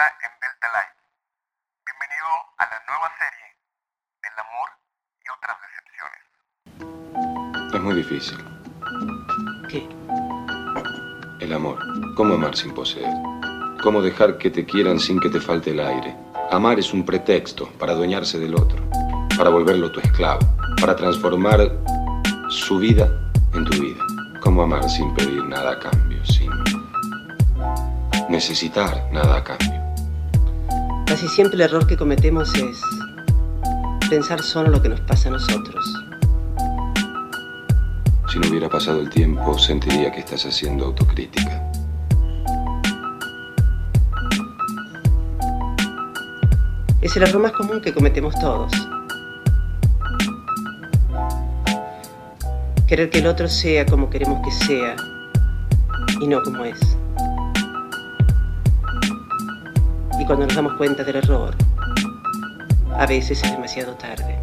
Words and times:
está 0.00 0.16
en 0.24 0.32
Delta 0.40 0.68
Light. 0.72 0.96
Bienvenido 1.84 2.28
a 2.56 2.64
la 2.64 2.80
nueva 2.88 3.08
serie 3.20 3.48
del 4.24 4.32
amor 4.40 4.68
y 5.20 5.28
otras 5.36 5.56
decepciones. 5.68 6.22
Es 7.74 7.80
muy 7.82 7.94
difícil. 7.96 8.38
¿Qué? 9.68 9.86
El 11.44 11.52
amor. 11.52 11.78
¿Cómo 12.16 12.34
amar 12.34 12.56
sin 12.56 12.72
poseer? 12.72 13.12
¿Cómo 13.82 14.00
dejar 14.00 14.38
que 14.38 14.50
te 14.50 14.64
quieran 14.64 14.98
sin 14.98 15.20
que 15.20 15.28
te 15.28 15.40
falte 15.40 15.72
el 15.72 15.80
aire? 15.80 16.16
Amar 16.50 16.78
es 16.78 16.94
un 16.94 17.04
pretexto 17.04 17.70
para 17.72 17.92
adueñarse 17.92 18.38
del 18.38 18.54
otro, 18.54 18.82
para 19.36 19.50
volverlo 19.50 19.92
tu 19.92 20.00
esclavo, 20.00 20.40
para 20.80 20.96
transformar 20.96 21.60
su 22.48 22.78
vida 22.78 23.06
en 23.52 23.64
tu 23.66 23.78
vida. 23.78 24.02
¿Cómo 24.40 24.62
amar 24.62 24.88
sin 24.88 25.14
pedir 25.14 25.44
nada 25.44 25.72
a 25.72 25.78
cambio, 25.78 26.24
sin 26.24 26.50
necesitar 28.30 29.06
nada 29.12 29.36
a 29.36 29.44
cambio? 29.44 29.79
Casi 31.10 31.26
siempre 31.26 31.56
el 31.56 31.62
error 31.62 31.88
que 31.88 31.96
cometemos 31.96 32.54
es 32.54 32.80
pensar 34.08 34.40
solo 34.40 34.70
lo 34.70 34.80
que 34.80 34.88
nos 34.88 35.00
pasa 35.00 35.28
a 35.28 35.32
nosotros. 35.32 35.84
Si 38.28 38.38
no 38.38 38.48
hubiera 38.48 38.68
pasado 38.68 39.00
el 39.00 39.10
tiempo, 39.10 39.58
sentiría 39.58 40.12
que 40.12 40.20
estás 40.20 40.46
haciendo 40.46 40.84
autocrítica. 40.84 41.68
Es 47.00 47.16
el 47.16 47.24
error 47.24 47.42
más 47.42 47.52
común 47.52 47.80
que 47.80 47.92
cometemos 47.92 48.38
todos. 48.38 48.70
Querer 52.86 53.10
que 53.10 53.18
el 53.18 53.26
otro 53.26 53.48
sea 53.48 53.84
como 53.84 54.10
queremos 54.10 54.40
que 54.44 54.52
sea 54.64 54.94
y 56.20 56.28
no 56.28 56.40
como 56.44 56.64
es. 56.64 56.99
Y 60.20 60.26
cuando 60.26 60.44
nos 60.44 60.54
damos 60.54 60.74
cuenta 60.74 61.02
del 61.02 61.16
error, 61.16 61.54
a 62.94 63.06
veces 63.06 63.42
es 63.42 63.52
demasiado 63.52 63.94
tarde. 63.94 64.38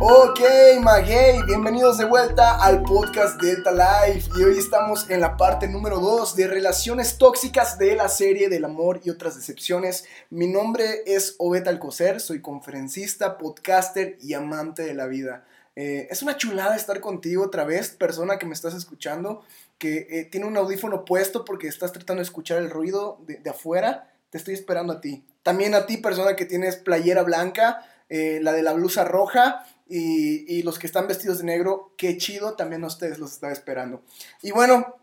Ok, 0.00 0.40
Maguey, 0.80 1.42
bienvenidos 1.46 1.98
de 1.98 2.06
vuelta 2.06 2.64
al 2.64 2.82
podcast 2.82 3.38
Delta 3.38 3.72
Life 3.72 4.30
y 4.38 4.44
hoy 4.44 4.56
estamos 4.56 5.10
en 5.10 5.20
la 5.20 5.36
parte 5.36 5.68
número 5.68 6.00
2 6.00 6.34
de 6.34 6.48
relaciones 6.48 7.18
tóxicas 7.18 7.76
de 7.76 7.94
la 7.94 8.08
serie 8.08 8.48
del 8.48 8.64
amor 8.64 9.02
y 9.04 9.10
otras 9.10 9.36
decepciones. 9.36 10.06
Mi 10.30 10.46
nombre 10.46 11.02
es 11.04 11.34
Obed 11.36 11.68
Alcocer, 11.68 12.20
soy 12.20 12.40
conferencista, 12.40 13.36
podcaster 13.36 14.16
y 14.22 14.32
amante 14.32 14.82
de 14.84 14.94
la 14.94 15.06
vida. 15.06 15.44
Eh, 15.76 16.08
es 16.10 16.22
una 16.22 16.38
chulada 16.38 16.74
estar 16.74 17.00
contigo 17.00 17.44
otra 17.44 17.64
vez, 17.64 17.90
persona 17.90 18.38
que 18.38 18.46
me 18.46 18.54
estás 18.54 18.74
escuchando, 18.74 19.44
que 19.76 20.06
eh, 20.10 20.24
tiene 20.24 20.46
un 20.46 20.56
audífono 20.56 21.04
puesto 21.04 21.44
porque 21.44 21.68
estás 21.68 21.92
tratando 21.92 22.20
de 22.20 22.24
escuchar 22.24 22.58
el 22.58 22.70
ruido 22.70 23.20
de, 23.26 23.48
afuera. 23.48 24.10
Te 24.30 24.38
estoy 24.38 24.54
esperando 24.54 24.94
a 24.94 25.00
ti. 25.02 25.24
También 25.42 25.74
a 25.74 25.84
ti, 25.84 25.98
persona 25.98 26.34
que 26.34 26.46
tienes 26.46 26.76
playera 26.76 27.22
blanca, 27.22 27.86
eh, 28.08 28.40
la 28.42 28.52
de 28.52 28.62
la 28.62 28.72
blusa 28.72 29.04
roja 29.04 29.66
y, 29.86 30.50
y, 30.52 30.62
los 30.62 30.78
que 30.78 30.86
están 30.86 31.06
vestidos 31.06 31.38
de 31.38 31.44
negro, 31.44 31.92
qué 31.98 32.16
chido, 32.16 32.54
también 32.54 32.82
a 32.82 32.86
ustedes 32.86 33.18
los 33.18 33.32
estaba 33.32 33.52
esperando. 33.52 34.02
Y 34.42 34.52
bueno, 34.52 34.96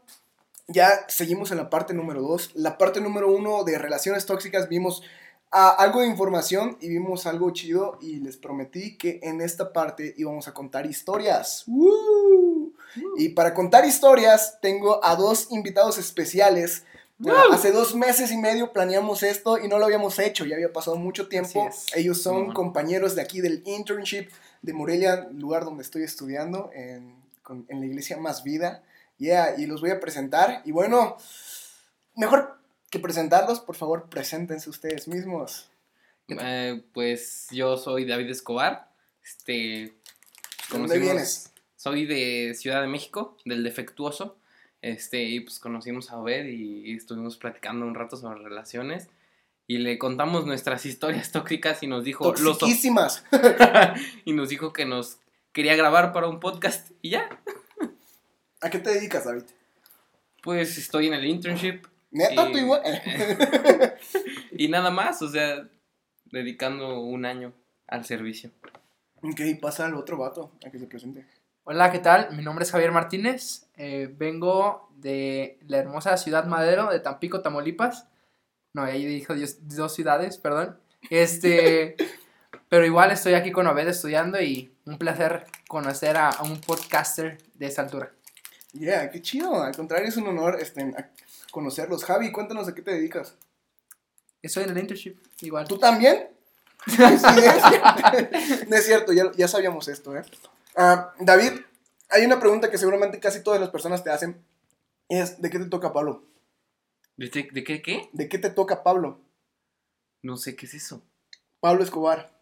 ya 0.67 1.05
seguimos 1.07 1.51
en 1.51 1.57
la 1.57 1.69
parte 1.69 1.93
número 1.93 2.21
2. 2.21 2.51
La 2.55 2.77
parte 2.77 2.99
número 2.99 3.31
1 3.31 3.63
de 3.63 3.77
relaciones 3.77 4.25
tóxicas 4.25 4.69
vimos 4.69 5.03
uh, 5.53 5.79
algo 5.81 6.01
de 6.01 6.07
información 6.07 6.77
y 6.81 6.89
vimos 6.89 7.25
algo 7.25 7.51
chido 7.51 7.97
y 8.01 8.19
les 8.19 8.37
prometí 8.37 8.97
que 8.97 9.19
en 9.23 9.41
esta 9.41 9.71
parte 9.71 10.13
íbamos 10.17 10.47
a 10.47 10.53
contar 10.53 10.85
historias. 10.85 11.63
¡Woo! 11.67 12.73
Y 13.17 13.29
para 13.29 13.53
contar 13.53 13.85
historias 13.85 14.59
tengo 14.61 15.03
a 15.03 15.15
dos 15.15 15.47
invitados 15.51 15.97
especiales. 15.97 16.83
Uh, 17.19 17.53
hace 17.53 17.71
dos 17.71 17.95
meses 17.95 18.31
y 18.31 18.37
medio 18.37 18.73
planeamos 18.73 19.23
esto 19.23 19.57
y 19.57 19.67
no 19.67 19.77
lo 19.77 19.85
habíamos 19.85 20.19
hecho, 20.19 20.45
ya 20.45 20.55
había 20.55 20.73
pasado 20.73 20.97
mucho 20.97 21.29
tiempo. 21.29 21.69
Ellos 21.95 22.21
son 22.21 22.53
compañeros 22.53 23.15
de 23.15 23.21
aquí 23.21 23.39
del 23.39 23.61
internship 23.65 24.29
de 24.61 24.73
Morelia, 24.73 25.29
lugar 25.31 25.63
donde 25.63 25.83
estoy 25.83 26.03
estudiando, 26.03 26.69
en, 26.73 27.15
con, 27.41 27.65
en 27.69 27.79
la 27.79 27.85
iglesia 27.85 28.17
Más 28.17 28.43
Vida. 28.43 28.83
Yeah, 29.17 29.55
y 29.57 29.67
los 29.67 29.79
voy 29.79 29.91
a 29.91 29.99
presentar. 29.99 30.61
Y 30.65 30.71
bueno, 30.71 31.17
mejor 32.15 32.57
que 32.93 32.99
presentarlos, 32.99 33.59
por 33.59 33.75
favor, 33.75 34.07
preséntense 34.07 34.69
ustedes 34.69 35.07
mismos. 35.07 35.67
Eh, 36.27 36.83
pues 36.93 37.47
yo 37.49 37.75
soy 37.75 38.05
David 38.05 38.29
Escobar. 38.29 38.91
Este, 39.23 39.53
¿De 39.53 39.93
dónde 40.69 40.99
vienes? 40.99 41.51
Soy 41.75 42.05
de 42.05 42.53
Ciudad 42.53 42.81
de 42.81 42.87
México, 42.87 43.35
del 43.45 43.63
defectuoso. 43.63 44.37
Este, 44.83 45.23
y 45.23 45.39
pues 45.39 45.57
conocimos 45.57 46.11
a 46.11 46.19
Obed 46.19 46.45
y, 46.45 46.91
y 46.91 46.95
estuvimos 46.95 47.37
platicando 47.37 47.87
un 47.87 47.95
rato 47.95 48.15
sobre 48.15 48.43
relaciones 48.43 49.09
y 49.65 49.79
le 49.79 49.97
contamos 49.97 50.45
nuestras 50.45 50.85
historias 50.91 51.31
tóxicas 51.31 51.81
y 51.81 51.87
nos 51.87 52.03
dijo. 52.03 52.31
Los... 52.31 52.59
y 54.25 54.33
nos 54.33 54.49
dijo 54.49 54.71
que 54.71 54.85
nos 54.85 55.17
quería 55.51 55.75
grabar 55.75 56.13
para 56.13 56.27
un 56.27 56.39
podcast 56.39 56.91
y 57.01 57.09
ya. 57.09 57.41
¿A 58.61 58.69
qué 58.69 58.77
te 58.77 58.91
dedicas, 58.91 59.25
David? 59.25 59.45
Pues 60.43 60.77
estoy 60.77 61.07
en 61.07 61.15
el 61.15 61.25
internship. 61.25 61.87
¿Neta? 62.13 62.47
y... 62.47 62.51
¿Tú 62.51 62.57
igual? 62.59 62.81
y 64.51 64.67
nada 64.67 64.91
más, 64.91 65.21
o 65.21 65.29
sea, 65.29 65.67
dedicando 66.25 67.01
un 67.01 67.25
año 67.25 67.53
al 67.87 68.05
servicio. 68.05 68.51
Ok, 69.21 69.41
pasa 69.59 69.85
al 69.85 69.95
otro 69.95 70.17
vato 70.17 70.51
a 70.65 70.69
que 70.69 70.79
se 70.79 70.85
presente. 70.85 71.25
Hola, 71.63 71.91
¿qué 71.91 71.99
tal? 71.99 72.35
Mi 72.35 72.43
nombre 72.43 72.63
es 72.63 72.71
Javier 72.71 72.91
Martínez. 72.91 73.67
Eh, 73.77 74.13
vengo 74.15 74.89
de 74.97 75.59
la 75.67 75.77
hermosa 75.77 76.15
ciudad 76.17 76.45
Madero 76.45 76.91
de 76.91 76.99
Tampico, 76.99 77.41
Tamaulipas. 77.41 78.07
No, 78.73 78.83
ahí 78.83 79.05
dijo 79.05 79.33
Dios, 79.33 79.57
dos 79.67 79.95
ciudades, 79.95 80.37
perdón. 80.37 80.77
Este, 81.09 81.95
pero 82.69 82.85
igual 82.85 83.11
estoy 83.11 83.33
aquí 83.33 83.51
con 83.51 83.65
Obed 83.65 83.87
estudiando 83.87 84.41
y 84.41 84.75
un 84.85 84.97
placer 84.97 85.45
conocer 85.67 86.17
a, 86.17 86.29
a 86.29 86.43
un 86.43 86.59
podcaster 86.61 87.37
de 87.55 87.65
esta 87.65 87.81
altura. 87.81 88.11
Yeah, 88.73 89.09
qué 89.09 89.21
chido. 89.21 89.63
Al 89.63 89.75
contrario, 89.75 90.09
es 90.09 90.17
un 90.17 90.27
honor 90.27 90.57
este, 90.59 90.93
conocerlos. 91.53 92.03
Javi, 92.03 92.31
cuéntanos 92.31 92.67
a 92.67 92.73
qué 92.73 92.81
te 92.81 92.91
dedicas. 92.91 93.35
Estoy 94.41 94.63
en 94.63 94.71
el 94.71 94.79
internship, 94.79 95.19
igual. 95.41 95.67
¿Tú 95.67 95.77
también? 95.77 96.29
sí, 96.87 96.97
es, 96.99 98.67
no 98.67 98.75
es 98.75 98.85
cierto, 98.85 99.13
ya, 99.13 99.31
ya 99.37 99.47
sabíamos 99.47 99.87
esto, 99.87 100.17
¿eh? 100.17 100.23
Uh, 100.75 101.23
David, 101.23 101.51
hay 102.09 102.25
una 102.25 102.39
pregunta 102.39 102.71
que 102.71 102.79
seguramente 102.79 103.19
casi 103.19 103.43
todas 103.43 103.61
las 103.61 103.69
personas 103.69 104.03
te 104.03 104.09
hacen. 104.09 104.43
Es, 105.07 105.39
¿de 105.41 105.51
qué 105.51 105.59
te 105.59 105.67
toca 105.67 105.93
Pablo? 105.93 106.23
¿De, 107.17 107.29
te, 107.29 107.47
¿De, 107.51 107.63
qué 107.63 107.83
qué? 107.83 108.09
¿De 108.13 108.27
qué 108.27 108.39
te 108.39 108.49
toca 108.49 108.81
Pablo? 108.81 109.21
No 110.23 110.37
sé 110.37 110.55
qué 110.55 110.65
es 110.65 110.73
eso. 110.73 111.03
Pablo 111.59 111.83
Escobar. 111.83 112.33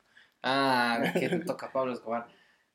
Ah, 0.42 1.00
¿de 1.02 1.20
qué 1.20 1.28
te 1.28 1.40
toca 1.40 1.72
Pablo 1.74 1.92
Escobar? 1.92 2.30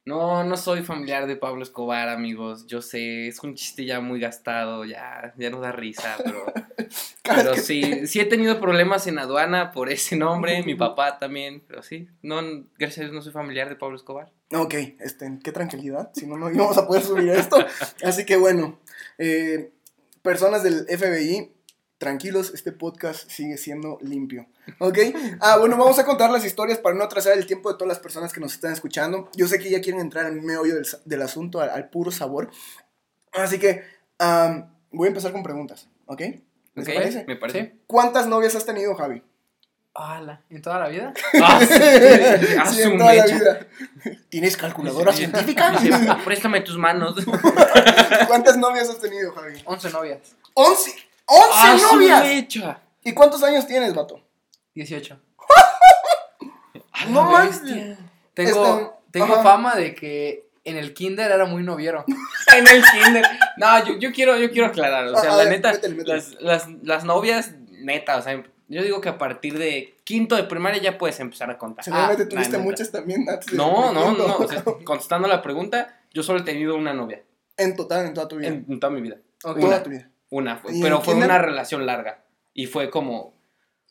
No, 0.06 0.44
no 0.44 0.56
soy 0.56 0.84
familiar 0.84 1.26
de 1.26 1.34
Pablo 1.34 1.64
Escobar, 1.64 2.08
amigos. 2.08 2.64
Yo 2.68 2.80
sé, 2.80 3.26
es 3.26 3.42
un 3.42 3.56
chiste 3.56 3.84
ya 3.84 4.00
muy 4.00 4.20
gastado, 4.20 4.84
ya, 4.84 5.34
ya 5.36 5.50
nos 5.50 5.60
da 5.60 5.72
risa, 5.72 6.16
pero. 6.24 6.46
pero 7.24 7.56
sí, 7.56 8.06
sí 8.06 8.20
he 8.20 8.24
tenido 8.24 8.60
problemas 8.60 9.08
en 9.08 9.18
aduana 9.18 9.72
por 9.72 9.90
ese 9.90 10.14
nombre, 10.14 10.62
mi 10.62 10.76
papá 10.76 11.18
también, 11.18 11.60
pero 11.66 11.82
sí. 11.82 12.08
No, 12.22 12.40
gracias 12.78 12.98
a 12.98 13.00
Dios 13.00 13.14
no 13.14 13.20
soy 13.20 13.32
familiar 13.32 13.68
de 13.68 13.74
Pablo 13.74 13.96
Escobar. 13.96 14.30
Ok, 14.52 14.74
este, 15.00 15.40
qué 15.42 15.50
tranquilidad, 15.50 16.12
si 16.14 16.28
no, 16.28 16.36
no 16.36 16.52
íbamos 16.52 16.78
a 16.78 16.86
poder 16.86 17.02
subir 17.02 17.28
esto. 17.30 17.56
Así 18.04 18.24
que 18.24 18.36
bueno, 18.36 18.78
eh, 19.18 19.72
personas 20.22 20.62
del 20.62 20.86
FBI, 20.86 21.50
tranquilos, 21.98 22.52
este 22.54 22.72
podcast 22.72 23.30
sigue 23.30 23.56
siendo 23.56 23.98
limpio. 24.02 24.46
¿Ok? 24.78 24.98
Ah, 25.40 25.56
bueno, 25.58 25.76
vamos 25.76 25.98
a 25.98 26.04
contar 26.04 26.30
las 26.30 26.44
historias 26.44 26.78
para 26.78 26.94
no 26.94 27.04
atrasar 27.04 27.36
el 27.36 27.46
tiempo 27.46 27.70
de 27.70 27.78
todas 27.78 27.88
las 27.88 27.98
personas 27.98 28.32
que 28.32 28.40
nos 28.40 28.52
están 28.52 28.72
escuchando. 28.72 29.30
Yo 29.34 29.48
sé 29.48 29.58
que 29.58 29.70
ya 29.70 29.80
quieren 29.80 30.00
entrar 30.00 30.26
al 30.26 30.42
meollo 30.42 30.74
del, 30.74 30.86
del 31.04 31.22
asunto, 31.22 31.60
al, 31.60 31.70
al, 31.70 31.88
puro 31.88 32.10
sabor. 32.10 32.50
Así 33.32 33.58
que 33.58 33.82
um, 34.20 34.64
voy 34.90 35.06
a 35.06 35.08
empezar 35.08 35.32
con 35.32 35.42
preguntas. 35.42 35.88
¿Ok? 36.06 36.20
¿Les 36.20 36.84
okay, 36.84 36.94
parece? 36.94 37.24
Me 37.26 37.36
parece. 37.36 37.76
¿Cuántas 37.86 38.26
novias 38.26 38.54
has 38.54 38.66
tenido, 38.66 38.94
Javi? 38.94 39.22
¡Hala! 39.94 40.42
¿En 40.50 40.60
toda 40.60 40.78
la 40.78 40.88
vida? 40.88 41.14
Ah, 41.42 41.60
sí, 41.60 41.66
sí 42.74 42.82
en 42.82 42.98
toda 42.98 43.14
la 43.14 43.24
vida. 43.24 43.66
¿Tienes 44.28 44.56
calculadora 44.56 45.12
sí, 45.12 45.18
científica? 45.18 45.72
Préstame 46.24 46.60
tus 46.60 46.76
manos. 46.76 47.16
¿Cuántas 48.28 48.58
novias 48.58 48.90
has 48.90 49.00
tenido, 49.00 49.32
Javi? 49.32 49.62
11 49.64 49.90
novias. 49.90 50.36
¡11! 50.54 51.05
¡11 51.26 51.32
ah, 51.52 51.76
novias! 51.92 52.22
Mecha. 52.24 52.80
¿Y 53.04 53.12
cuántos 53.12 53.42
años 53.42 53.66
tienes, 53.66 53.94
vato? 53.94 54.20
18. 54.74 55.18
no 57.08 57.24
más. 57.30 57.62
Tengo, 58.34 58.76
este, 58.76 58.90
tengo 59.10 59.34
ajá. 59.34 59.42
fama 59.42 59.74
de 59.76 59.94
que 59.94 60.48
en 60.64 60.76
el 60.76 60.92
kinder 60.94 61.30
era 61.30 61.44
muy 61.44 61.62
noviero. 61.62 62.04
en 62.56 62.66
el 62.66 62.82
kinder. 62.84 63.24
No, 63.56 63.84
yo, 63.86 63.98
yo, 63.98 64.12
quiero, 64.12 64.36
yo 64.36 64.50
quiero 64.50 64.66
aclarar. 64.66 65.06
O 65.06 65.16
sea, 65.20 65.32
Ah, 65.32 65.36
la 65.36 65.44
ver, 65.44 65.52
neta. 65.52 65.72
Las, 66.04 66.34
las, 66.40 66.68
las 66.82 67.04
novias, 67.04 67.52
neta, 67.70 68.16
o 68.16 68.22
sea, 68.22 68.42
yo 68.68 68.82
digo 68.82 69.00
que 69.00 69.08
a 69.08 69.16
partir 69.18 69.58
de 69.58 69.96
quinto 70.04 70.34
de 70.36 70.44
primaria 70.44 70.80
ya 70.82 70.98
puedes 70.98 71.18
empezar 71.20 71.50
a 71.50 71.58
contar. 71.58 71.84
Seguramente 71.84 72.24
Ah, 72.24 72.28
tuviste 72.28 72.58
muchas 72.58 72.90
también 72.90 73.28
antes 73.28 73.46
de- 73.52 73.56
No, 73.56 73.92
no, 73.92 74.12
no. 74.12 74.36
O 74.38 74.48
sea, 74.48 74.62
contestando 74.84 75.28
la 75.28 75.40
pregunta, 75.40 76.00
yo 76.12 76.22
solo 76.22 76.40
he 76.40 76.42
tenido 76.42 76.74
una 76.76 76.92
novia 76.92 77.22
En 77.56 77.76
total, 77.76 78.06
en 78.06 78.14
toda 78.14 78.26
tu 78.28 78.36
vida. 78.36 78.48
en, 78.48 78.66
en 78.68 78.80
toda 78.80 78.92
mi 78.92 79.00
vida. 79.00 79.16
En 79.44 79.50
Una. 79.52 79.60
toda 79.60 79.82
tu 79.82 79.90
vida. 79.90 80.10
Una, 80.30 80.56
fue- 80.56 80.72
¿Y 80.72 80.76
en 80.76 80.82
pero 80.82 81.00
fue 81.00 81.14
una 81.14 81.38
relación 81.38 81.86
larga. 81.86 82.24
Y 82.54 82.66
fue 82.66 82.90
como. 82.90 83.34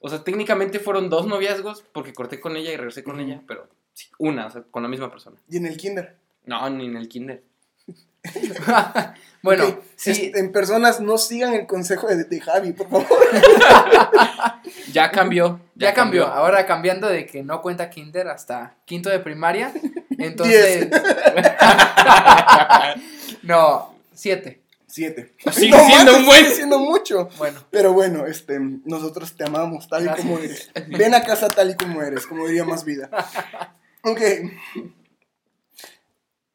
O 0.02 0.10
sea, 0.10 0.24
técnicamente 0.24 0.80
fueron 0.80 1.10
dos 1.10 1.26
noviazgos 1.28 1.84
porque 1.94 2.14
corté 2.14 2.40
con 2.40 2.56
ella 2.56 2.72
y 2.72 2.78
regresé 2.78 3.04
con 3.04 3.20
ella, 3.20 3.42
pero 3.48 3.68
sí, 3.94 4.08
una, 4.20 4.48
o 4.48 4.50
sea, 4.52 4.64
con 4.70 4.84
la 4.84 4.90
misma 4.90 5.10
persona. 5.10 5.38
Y 5.50 5.58
en 5.58 5.66
el 5.66 5.78
kinder. 5.78 6.18
No, 6.46 6.70
ni 6.70 6.86
en 6.86 6.98
el 6.98 7.08
kinder. 7.08 7.44
bueno, 9.42 9.66
Ok, 9.68 9.80
sí, 9.96 10.12
este, 10.12 10.40
en 10.40 10.52
personas 10.52 11.00
no 11.00 11.18
sigan 11.18 11.54
el 11.54 11.66
consejo 11.68 12.08
de, 12.08 12.24
de 12.26 12.42
Javi, 12.42 12.74
por 12.74 12.90
favor. 12.90 13.08
Ya 14.92 15.12
cambió. 15.12 15.60
ya 15.76 15.94
cambió. 15.94 16.26
Ahora 16.26 16.66
cambiando 16.66 17.08
de 17.08 17.26
que 17.26 17.44
no 17.44 17.62
cuenta 17.62 17.90
kinder 17.90 18.28
hasta 18.30 18.76
quinto 18.86 19.10
de 19.10 19.20
primaria. 19.20 19.74
Entonces. 20.18 20.88
no, 23.44 23.94
siete. 24.14 24.62
Siete. 24.96 25.34
Sigue 25.52 25.78
siendo 25.78 26.16
un 26.16 26.26
buen- 26.26 26.44
Sigue 26.46 26.56
siendo 26.56 26.80
mucho. 26.80 27.28
Bueno, 27.38 27.60
Pero 27.70 27.92
bueno, 27.92 28.26
este, 28.28 28.58
nosotros 28.86 29.36
te 29.36 29.44
amamos 29.44 29.90
tal 29.90 30.04
y 30.04 30.06
Gracias. 30.06 30.26
como 30.26 30.40
eres. 30.40 30.72
Ven 30.88 31.14
a 31.14 31.22
casa 31.22 31.50
tal 31.50 31.72
y 31.72 31.76
como 31.76 32.02
eres, 32.02 32.26
como 32.26 32.48
diría 32.48 32.64
más 32.64 32.86
vida. 32.86 33.10
Ok. 34.08 34.22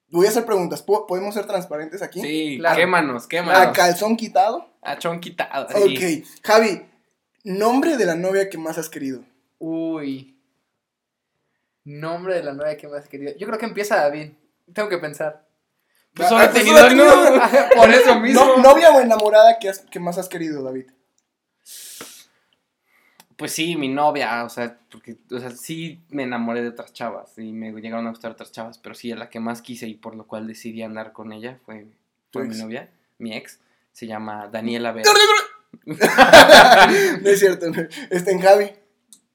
Voy 0.08 0.24
a 0.26 0.30
hacer 0.30 0.46
preguntas. 0.46 0.82
¿Po- 0.82 1.06
¿Podemos 1.06 1.34
ser 1.34 1.46
transparentes 1.46 2.00
aquí? 2.00 2.20
Sí, 2.22 2.56
Claro. 2.58 2.76
quémanos, 2.76 3.24
¿A 3.24 3.28
quémanos. 3.28 3.76
calzón 3.76 4.16
quitado? 4.16 4.68
A 4.80 4.98
chon 4.98 5.20
quitado. 5.20 5.66
sí. 5.68 6.24
Ok. 6.24 6.44
Javi, 6.44 6.82
nombre 7.44 7.96
de 7.96 8.06
la 8.06 8.14
novia 8.14 8.48
que 8.48 8.56
más 8.56 8.78
has 8.78 8.88
querido. 8.88 9.22
uy. 9.58 10.36
Nombre 11.84 12.34
de 12.34 12.42
la 12.42 12.52
novia 12.52 12.76
que 12.76 12.86
más 12.88 13.06
querido. 13.08 13.32
Yo 13.38 13.46
creo 13.46 13.58
que 13.58 13.66
empieza 13.66 13.96
David. 13.96 14.30
Tengo 14.72 14.88
que 14.88 14.98
pensar. 14.98 15.46
Pues 16.14 16.28
solo 16.28 16.42
he 16.42 16.46
Ah, 16.46 16.50
pues 16.50 16.62
tenido 16.64 16.76
solo 16.78 16.86
he 16.86 16.90
tenido- 16.90 17.32
uno. 17.34 17.42
Por 17.76 17.90
eso 17.90 18.20
mismo. 18.20 18.44
No- 18.44 18.56
¿Novia 18.58 18.90
o 18.90 19.00
enamorada 19.00 19.58
que, 19.58 19.68
has- 19.68 19.80
que 19.90 20.00
más 20.00 20.18
has 20.18 20.28
querido, 20.28 20.62
David? 20.62 20.86
Pues 23.36 23.52
sí, 23.52 23.74
mi 23.76 23.88
novia, 23.88 24.44
o 24.44 24.50
sea, 24.50 24.76
porque, 24.92 25.16
o 25.30 25.38
sea, 25.38 25.50
sí 25.50 25.98
me 26.10 26.24
enamoré 26.24 26.60
de 26.60 26.68
otras 26.68 26.92
chavas 26.92 27.38
y 27.38 27.52
me 27.52 27.72
llegaron 27.72 28.06
a 28.06 28.10
gustar 28.10 28.32
otras 28.32 28.52
chavas, 28.52 28.76
pero 28.76 28.94
sí, 28.94 29.14
la 29.14 29.30
que 29.30 29.40
más 29.40 29.62
quise 29.62 29.86
y 29.88 29.94
por 29.94 30.14
lo 30.14 30.26
cual 30.26 30.46
decidí 30.46 30.82
andar 30.82 31.12
con 31.12 31.32
ella 31.32 31.58
fue, 31.64 31.86
fue 32.32 32.44
mi 32.44 32.54
novia, 32.58 32.90
mi 33.16 33.34
ex, 33.34 33.58
se 33.92 34.06
llama 34.06 34.48
Daniela 34.52 34.92
Vera. 34.92 35.10
no 35.86 35.94
es 37.30 37.38
cierto. 37.38 37.70
no. 37.70 37.82
Este 38.10 38.32
en 38.32 38.40
Javi. 38.40 38.70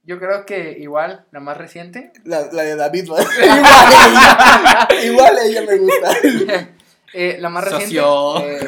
Yo 0.05 0.19
creo 0.19 0.45
que 0.45 0.77
igual, 0.79 1.25
la 1.31 1.39
más 1.39 1.57
reciente. 1.57 2.11
La, 2.23 2.51
la 2.51 2.63
de 2.63 2.75
David, 2.75 3.07
¿vale? 3.09 3.25
igual, 5.03 5.03
ella, 5.03 5.05
igual 5.05 5.37
ella 5.43 5.61
me 5.63 5.77
gusta. 5.77 6.11
eh, 7.13 7.37
la 7.39 7.49
más 7.49 7.63
reciente. 7.63 7.85
Socio. 7.95 8.39
eh, 8.47 8.59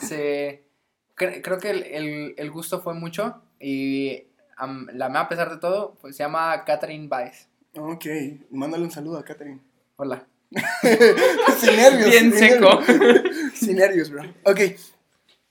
se, 0.00 0.62
cre- 1.16 1.40
creo 1.42 1.58
que 1.58 1.70
el, 1.70 1.82
el- 1.84 2.34
el 2.36 2.50
gusto 2.50 2.80
fue 2.80 2.94
mucho. 2.94 3.42
Y 3.58 4.24
la 4.92 5.08
más 5.08 5.24
a 5.24 5.28
pesar 5.28 5.50
de 5.50 5.56
todo, 5.58 5.96
pues 6.00 6.16
se 6.16 6.22
llama 6.22 6.64
Catherine 6.64 7.08
Baez. 7.08 7.48
Ok, 7.76 8.06
mándale 8.50 8.84
un 8.84 8.90
saludo 8.90 9.18
a 9.18 9.24
Catherine. 9.24 9.60
Hola. 9.96 10.24
sin 11.58 11.76
nervios. 11.76 12.08
Bien 12.10 12.32
sin 12.32 12.38
seco. 12.38 12.80
nervios. 12.86 13.22
Sin 13.54 13.76
nervios, 13.76 14.10
bro. 14.10 14.22
Ok. 14.44 14.60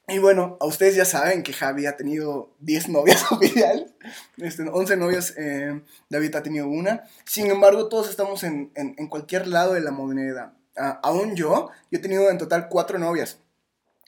Y 0.07 0.19
bueno, 0.19 0.57
a 0.59 0.65
ustedes 0.65 0.95
ya 0.95 1.05
saben 1.05 1.41
que 1.41 1.51
Javi 1.53 1.87
ha 1.87 1.97
tenido 1.97 2.51
10 2.59 2.89
novias 2.89 3.31
oficiales. 3.31 3.91
Este, 4.37 4.63
11 4.63 4.97
novias, 4.97 5.33
eh, 5.37 5.81
David 6.09 6.35
ha 6.35 6.43
tenido 6.43 6.67
una. 6.67 7.03
Sin 7.25 7.47
embargo, 7.49 7.89
todos 7.89 8.09
estamos 8.09 8.43
en, 8.43 8.71
en- 8.75 8.95
en 8.97 9.07
cualquier 9.07 9.47
lado 9.47 9.73
de 9.73 9.81
la 9.81 9.91
moneda. 9.91 10.53
Ah, 10.77 10.99
aún 11.03 11.35
yo, 11.35 11.69
yo 11.89 11.97
he 11.97 12.01
tenido 12.01 12.29
en 12.29 12.37
total 12.37 12.67
4 12.69 12.99
novias. 12.99 13.39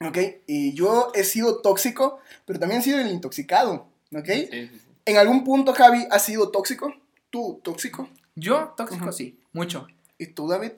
¿Ok? 0.02 0.18
Y 0.46 0.74
yo 0.76 1.12
he 1.16 1.24
sido 1.24 1.62
tóxico, 1.62 2.20
pero 2.46 2.60
también 2.60 2.82
he 2.82 2.84
sido 2.84 3.00
el 3.00 3.10
intoxicado. 3.10 3.88
¿Ok? 4.16 4.28
Sí, 4.28 4.48
sí, 4.52 4.70
sí. 4.74 4.82
En 5.06 5.18
algún 5.18 5.44
punto, 5.44 5.74
Javi, 5.74 6.06
¿has 6.12 6.24
sido 6.24 6.52
tóxico? 6.52 6.94
¿Tú, 7.32 7.60
tóxico? 7.64 8.08
Yo, 8.36 8.74
tóxico, 8.78 9.06
Ujú. 9.06 9.14
sí, 9.14 9.40
mucho. 9.54 9.88
¿Y 10.20 10.28
tú, 10.28 10.48
David? 10.48 10.74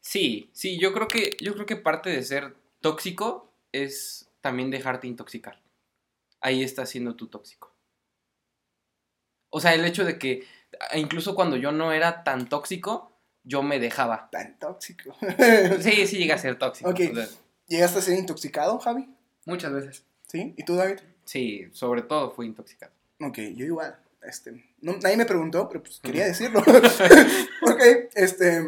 Sí, 0.00 0.50
sí, 0.52 0.78
yo 0.80 0.92
creo 0.92 1.06
que, 1.08 1.36
yo 1.40 1.54
creo 1.54 1.66
que 1.66 1.76
parte 1.76 2.10
de 2.10 2.22
ser 2.22 2.54
tóxico 2.80 3.45
es 3.84 4.28
también 4.40 4.70
dejarte 4.70 5.06
intoxicar. 5.06 5.62
Ahí 6.40 6.62
estás 6.62 6.90
siendo 6.90 7.16
tú 7.16 7.28
tóxico. 7.28 7.74
O 9.50 9.60
sea, 9.60 9.74
el 9.74 9.84
hecho 9.84 10.04
de 10.04 10.18
que 10.18 10.46
e 10.90 10.98
incluso 10.98 11.34
cuando 11.34 11.56
yo 11.56 11.72
no 11.72 11.92
era 11.92 12.24
tan 12.24 12.48
tóxico, 12.48 13.12
yo 13.44 13.62
me 13.62 13.78
dejaba. 13.78 14.28
Tan 14.30 14.58
tóxico. 14.58 15.16
Sí, 15.80 16.06
sí 16.06 16.18
llega 16.18 16.34
a 16.34 16.38
ser 16.38 16.58
tóxico. 16.58 16.90
O 16.90 16.96
sea, 16.96 17.28
¿Llegaste 17.68 17.98
a 17.98 18.02
ser 18.02 18.18
intoxicado, 18.18 18.78
Javi? 18.78 19.08
Muchas 19.44 19.72
veces. 19.72 20.04
¿Sí? 20.28 20.54
¿Y 20.56 20.64
tú, 20.64 20.76
David? 20.76 20.98
Sí, 21.24 21.68
sobre 21.72 22.02
todo 22.02 22.30
fui 22.30 22.46
intoxicado. 22.46 22.92
Ok, 23.20 23.38
yo 23.54 23.64
igual. 23.64 23.98
Este, 24.22 24.64
no, 24.80 24.96
nadie 24.98 25.16
me 25.16 25.24
preguntó, 25.24 25.68
pero 25.68 25.82
pues 25.82 26.00
quería 26.00 26.26
decirlo. 26.26 26.60
ok, 27.62 27.82
este, 28.14 28.64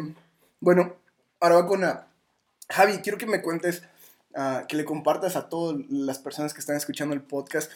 bueno, 0.59 0.95
ahora 1.39 1.55
va 1.55 1.67
con 1.67 1.81
la... 1.81 2.07
Javi, 2.69 2.99
quiero 2.99 3.17
que 3.17 3.25
me 3.25 3.41
cuentes, 3.41 3.83
ah, 4.39 4.65
que 4.67 4.77
le 4.77 4.85
compartas 4.85 5.35
a 5.35 5.49
todas 5.49 5.77
las 5.89 6.17
personas 6.19 6.53
que 6.53 6.61
están 6.61 6.77
escuchando 6.77 7.13
el 7.13 7.21
podcast 7.21 7.69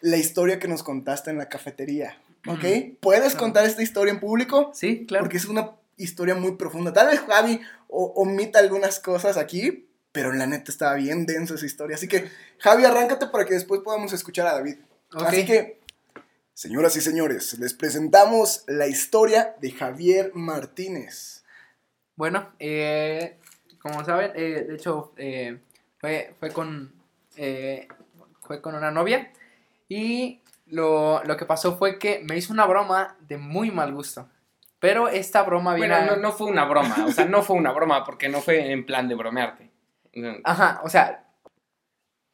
la 0.00 0.16
historia 0.16 0.58
que 0.58 0.68
nos 0.68 0.82
contaste 0.82 1.30
en 1.30 1.38
la 1.38 1.48
cafetería. 1.48 2.18
¿Ok? 2.46 2.64
¿Puedes 3.00 3.32
Claro. 3.32 3.38
contar 3.38 3.64
esta 3.66 3.82
historia 3.82 4.12
en 4.12 4.20
público? 4.20 4.72
Sí, 4.74 5.06
claro. 5.06 5.24
Porque 5.24 5.36
es 5.36 5.44
una 5.46 5.76
historia 5.96 6.34
muy 6.34 6.56
profunda. 6.56 6.92
Tal 6.92 7.06
vez 7.08 7.20
Javi 7.20 7.60
omita 7.88 8.58
algunas 8.58 8.98
cosas 8.98 9.36
aquí, 9.36 9.88
pero 10.10 10.32
la 10.32 10.46
neta 10.46 10.72
estaba 10.72 10.94
bien 10.96 11.24
densa 11.24 11.54
esa 11.54 11.66
historia. 11.66 11.94
Así 11.96 12.08
que, 12.08 12.28
Javi, 12.58 12.84
arráncate 12.84 13.28
para 13.28 13.44
que 13.44 13.54
después 13.54 13.80
podamos 13.82 14.12
escuchar 14.12 14.46
a 14.48 14.54
David. 14.54 14.76
Ok. 15.14 15.22
Así 15.22 15.44
que, 15.44 15.78
señoras 16.52 16.96
y 16.96 17.00
señores, 17.00 17.56
les 17.60 17.74
presentamos 17.74 18.64
la 18.66 18.88
historia 18.88 19.54
de 19.60 19.70
Javier 19.70 20.32
Martínez. 20.34 21.44
Bueno, 22.16 22.52
eh, 22.58 23.38
como 23.80 24.04
saben, 24.04 24.32
eh, 24.34 24.64
de 24.68 24.74
hecho, 24.74 25.12
eh, 25.16 25.60
fue, 26.02 26.34
fue, 26.38 26.50
con, 26.50 26.92
eh, 27.36 27.88
fue 28.42 28.60
con 28.60 28.74
una 28.74 28.90
novia 28.90 29.32
y 29.88 30.42
lo, 30.66 31.22
lo 31.24 31.36
que 31.38 31.46
pasó 31.46 31.78
fue 31.78 31.98
que 31.98 32.22
me 32.28 32.36
hizo 32.36 32.52
una 32.52 32.66
broma 32.66 33.16
de 33.20 33.38
muy 33.38 33.70
mal 33.70 33.94
gusto. 33.94 34.28
Pero 34.80 35.08
esta 35.08 35.42
broma 35.44 35.74
viene... 35.74 35.94
Bueno, 35.96 36.12
a- 36.12 36.16
no, 36.16 36.22
no 36.22 36.32
fue 36.32 36.48
una 36.48 36.64
broma, 36.64 37.04
o 37.06 37.12
sea, 37.12 37.24
no 37.24 37.42
fue 37.42 37.56
una 37.56 37.70
broma 37.72 38.04
porque 38.04 38.28
no 38.28 38.40
fue 38.42 38.72
en 38.72 38.84
plan 38.84 39.06
de 39.08 39.14
bromearte. 39.14 39.70
Ajá, 40.44 40.80
o 40.84 40.88
sea, 40.90 41.24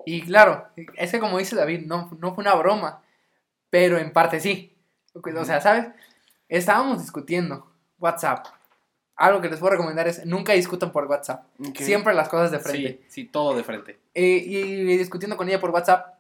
y 0.06 0.22
claro, 0.22 0.66
es 0.96 1.10
que 1.12 1.20
como 1.20 1.38
dice 1.38 1.54
David, 1.54 1.86
no, 1.86 2.10
no 2.18 2.34
fue 2.34 2.42
una 2.42 2.54
broma, 2.54 3.02
pero 3.70 3.98
en 3.98 4.12
parte 4.12 4.40
sí. 4.40 4.74
O 5.12 5.44
sea, 5.44 5.60
¿sabes? 5.60 5.88
Estábamos 6.48 7.00
discutiendo 7.02 7.70
WhatsApp. 7.98 8.46
Algo 9.18 9.40
que 9.40 9.50
les 9.50 9.58
puedo 9.58 9.72
recomendar 9.72 10.08
es 10.08 10.24
nunca 10.24 10.54
discutan 10.54 10.92
por 10.92 11.04
WhatsApp. 11.06 11.44
Siempre 11.74 12.14
las 12.14 12.28
cosas 12.28 12.50
de 12.50 12.60
frente. 12.60 13.00
Sí, 13.08 13.24
sí, 13.24 13.24
todo 13.24 13.54
de 13.54 13.64
frente. 13.64 13.98
Eh, 14.14 14.42
y 14.46 14.84
discutiendo 14.96 15.36
con 15.36 15.48
ella 15.48 15.60
por 15.60 15.70
WhatsApp, 15.70 16.14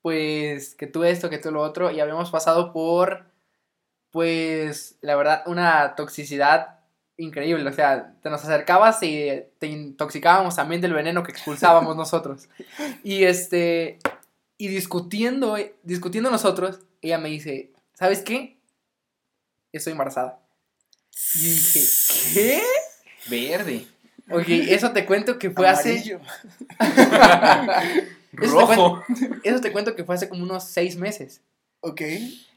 pues 0.00 0.74
que 0.74 0.86
tú 0.86 1.04
esto, 1.04 1.28
que 1.28 1.38
tú 1.38 1.50
lo 1.50 1.60
otro, 1.60 1.90
y 1.90 2.00
habíamos 2.00 2.30
pasado 2.30 2.72
por, 2.72 3.26
pues, 4.10 4.96
la 5.02 5.14
verdad, 5.14 5.42
una 5.46 5.94
toxicidad 5.94 6.76
increíble. 7.16 7.68
O 7.68 7.72
sea, 7.72 8.14
te 8.22 8.30
nos 8.30 8.42
acercabas 8.44 9.02
y 9.02 9.44
te 9.58 9.66
intoxicábamos 9.66 10.56
también 10.56 10.80
del 10.80 10.94
veneno 10.94 11.22
que 11.22 11.32
expulsábamos 11.32 11.96
nosotros. 11.98 12.48
Y 13.02 13.24
este, 13.24 13.98
y 14.58 14.68
discutiendo, 14.68 15.56
discutiendo 15.82 16.30
nosotros, 16.30 16.80
ella 17.02 17.18
me 17.18 17.28
dice, 17.28 17.72
¿sabes 17.94 18.22
qué? 18.22 18.58
Estoy 19.72 19.92
embarazada. 19.92 20.40
Y 21.34 21.38
dije, 21.38 21.80
¿qué? 22.34 22.62
Verde. 23.28 23.86
Oye, 24.30 24.74
eso 24.74 24.92
te 24.92 25.04
cuento 25.06 25.38
que 25.38 25.50
fue 25.50 25.68
hace... 25.68 25.96
Eso 28.42 28.66
te 28.66 28.76
Rojo. 28.76 29.02
Eso 29.44 29.60
te 29.62 29.72
cuento 29.72 29.96
que 29.96 30.04
fue 30.04 30.14
hace 30.14 30.28
como 30.28 30.42
unos 30.42 30.64
seis 30.64 30.96
meses. 30.96 31.40
Ok. 31.80 32.02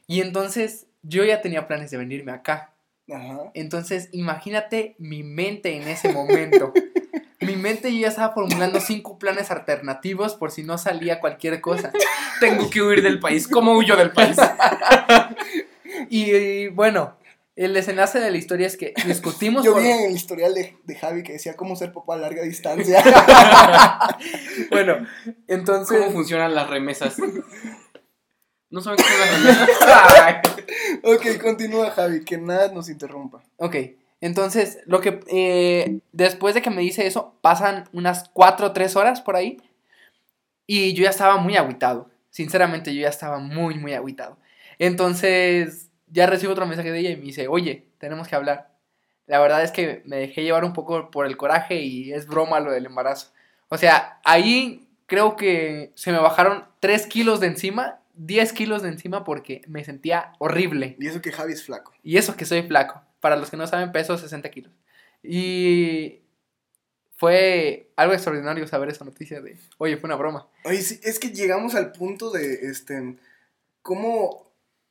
Y 0.06 0.20
entonces 0.20 0.86
yo 1.02 1.24
ya 1.24 1.40
tenía 1.40 1.66
planes 1.66 1.90
de 1.90 1.96
venirme 1.96 2.32
acá. 2.32 2.74
Ajá. 3.10 3.50
Entonces 3.54 4.10
imagínate 4.12 4.94
mi 4.98 5.22
mente 5.22 5.74
en 5.74 5.88
ese 5.88 6.12
momento. 6.12 6.74
mi 7.40 7.56
mente 7.56 7.92
yo 7.92 8.00
ya 8.00 8.08
estaba 8.08 8.34
formulando 8.34 8.80
cinco 8.80 9.18
planes 9.18 9.50
alternativos 9.50 10.34
por 10.34 10.50
si 10.50 10.62
no 10.62 10.76
salía 10.76 11.20
cualquier 11.20 11.60
cosa. 11.60 11.92
Tengo 12.40 12.68
que 12.68 12.82
huir 12.82 13.02
del 13.02 13.18
país. 13.18 13.48
¿Cómo 13.48 13.72
huyo 13.72 13.96
del 13.96 14.12
país? 14.12 14.36
Y, 16.08 16.30
y, 16.34 16.68
bueno, 16.68 17.16
el 17.64 17.74
desenlace 17.74 18.20
de 18.20 18.30
la 18.30 18.36
historia 18.38 18.66
es 18.66 18.76
que 18.76 18.94
discutimos 19.06 19.64
Yo 19.64 19.72
por- 19.74 19.82
vi 19.82 19.88
en 19.90 20.00
el 20.10 20.12
historial 20.12 20.54
de, 20.54 20.76
de 20.84 20.94
Javi 20.94 21.22
que 21.22 21.34
decía 21.34 21.56
cómo 21.56 21.76
ser 21.76 21.92
papá 21.92 22.14
a 22.14 22.18
larga 22.18 22.42
distancia. 22.42 23.02
Bueno, 24.70 25.06
entonces... 25.48 25.98
¿Cómo 25.98 26.10
funcionan 26.12 26.54
las 26.54 26.68
remesas? 26.68 27.16
¿No 28.70 28.80
saben 28.80 28.98
qué 28.98 29.04
son 29.04 29.20
las 29.20 29.40
remesas? 29.40 30.50
Ok, 31.02 31.42
continúa 31.42 31.90
Javi, 31.90 32.24
que 32.24 32.38
nada 32.38 32.72
nos 32.72 32.88
interrumpa. 32.88 33.42
Ok, 33.56 33.76
entonces 34.20 34.78
lo 34.86 35.00
que 35.00 35.20
eh, 35.28 36.00
después 36.12 36.54
de 36.54 36.62
que 36.62 36.70
me 36.70 36.80
dice 36.82 37.06
eso, 37.06 37.34
pasan 37.40 37.88
unas 37.92 38.28
4 38.32 38.68
o 38.68 38.72
3 38.72 38.96
horas 38.96 39.20
por 39.20 39.36
ahí. 39.36 39.58
Y 40.66 40.92
yo 40.94 41.02
ya 41.04 41.10
estaba 41.10 41.36
muy 41.38 41.56
agüitado. 41.56 42.08
Sinceramente, 42.30 42.94
yo 42.94 43.02
ya 43.02 43.08
estaba 43.08 43.38
muy, 43.40 43.74
muy 43.78 43.92
agüitado. 43.94 44.38
Entonces, 44.78 45.89
ya 46.10 46.26
recibo 46.26 46.52
otro 46.52 46.66
mensaje 46.66 46.90
de 46.90 46.98
ella 46.98 47.10
y 47.10 47.16
me 47.16 47.22
dice, 47.22 47.48
oye, 47.48 47.86
tenemos 47.98 48.28
que 48.28 48.36
hablar. 48.36 48.70
La 49.26 49.38
verdad 49.38 49.62
es 49.62 49.70
que 49.70 50.02
me 50.06 50.16
dejé 50.16 50.42
llevar 50.42 50.64
un 50.64 50.72
poco 50.72 51.10
por 51.10 51.26
el 51.26 51.36
coraje 51.36 51.80
y 51.80 52.12
es 52.12 52.26
broma 52.26 52.60
lo 52.60 52.72
del 52.72 52.86
embarazo. 52.86 53.32
O 53.68 53.78
sea, 53.78 54.20
ahí 54.24 54.88
creo 55.06 55.36
que 55.36 55.92
se 55.94 56.12
me 56.12 56.18
bajaron 56.18 56.64
3 56.80 57.06
kilos 57.06 57.40
de 57.40 57.46
encima, 57.46 58.00
10 58.14 58.52
kilos 58.52 58.82
de 58.82 58.88
encima 58.88 59.24
porque 59.24 59.62
me 59.68 59.84
sentía 59.84 60.32
horrible. 60.38 60.96
Y 60.98 61.06
eso 61.06 61.22
que 61.22 61.32
Javi 61.32 61.52
es 61.52 61.64
flaco. 61.64 61.92
Y 62.02 62.16
eso 62.16 62.36
que 62.36 62.44
soy 62.44 62.62
flaco. 62.62 63.02
Para 63.20 63.36
los 63.36 63.50
que 63.50 63.56
no 63.56 63.66
saben, 63.66 63.92
peso 63.92 64.18
60 64.18 64.50
kilos. 64.50 64.72
Y 65.22 66.20
fue 67.16 67.90
algo 67.96 68.14
extraordinario 68.14 68.66
saber 68.66 68.88
esa 68.88 69.04
noticia 69.04 69.40
de, 69.40 69.58
oye, 69.78 69.96
fue 69.96 70.08
una 70.08 70.16
broma. 70.16 70.48
Oye, 70.64 70.80
sí, 70.80 70.98
es 71.02 71.18
que 71.18 71.28
llegamos 71.28 71.74
al 71.74 71.92
punto 71.92 72.30
de, 72.30 72.54
este, 72.62 73.16
cómo, 73.82 74.49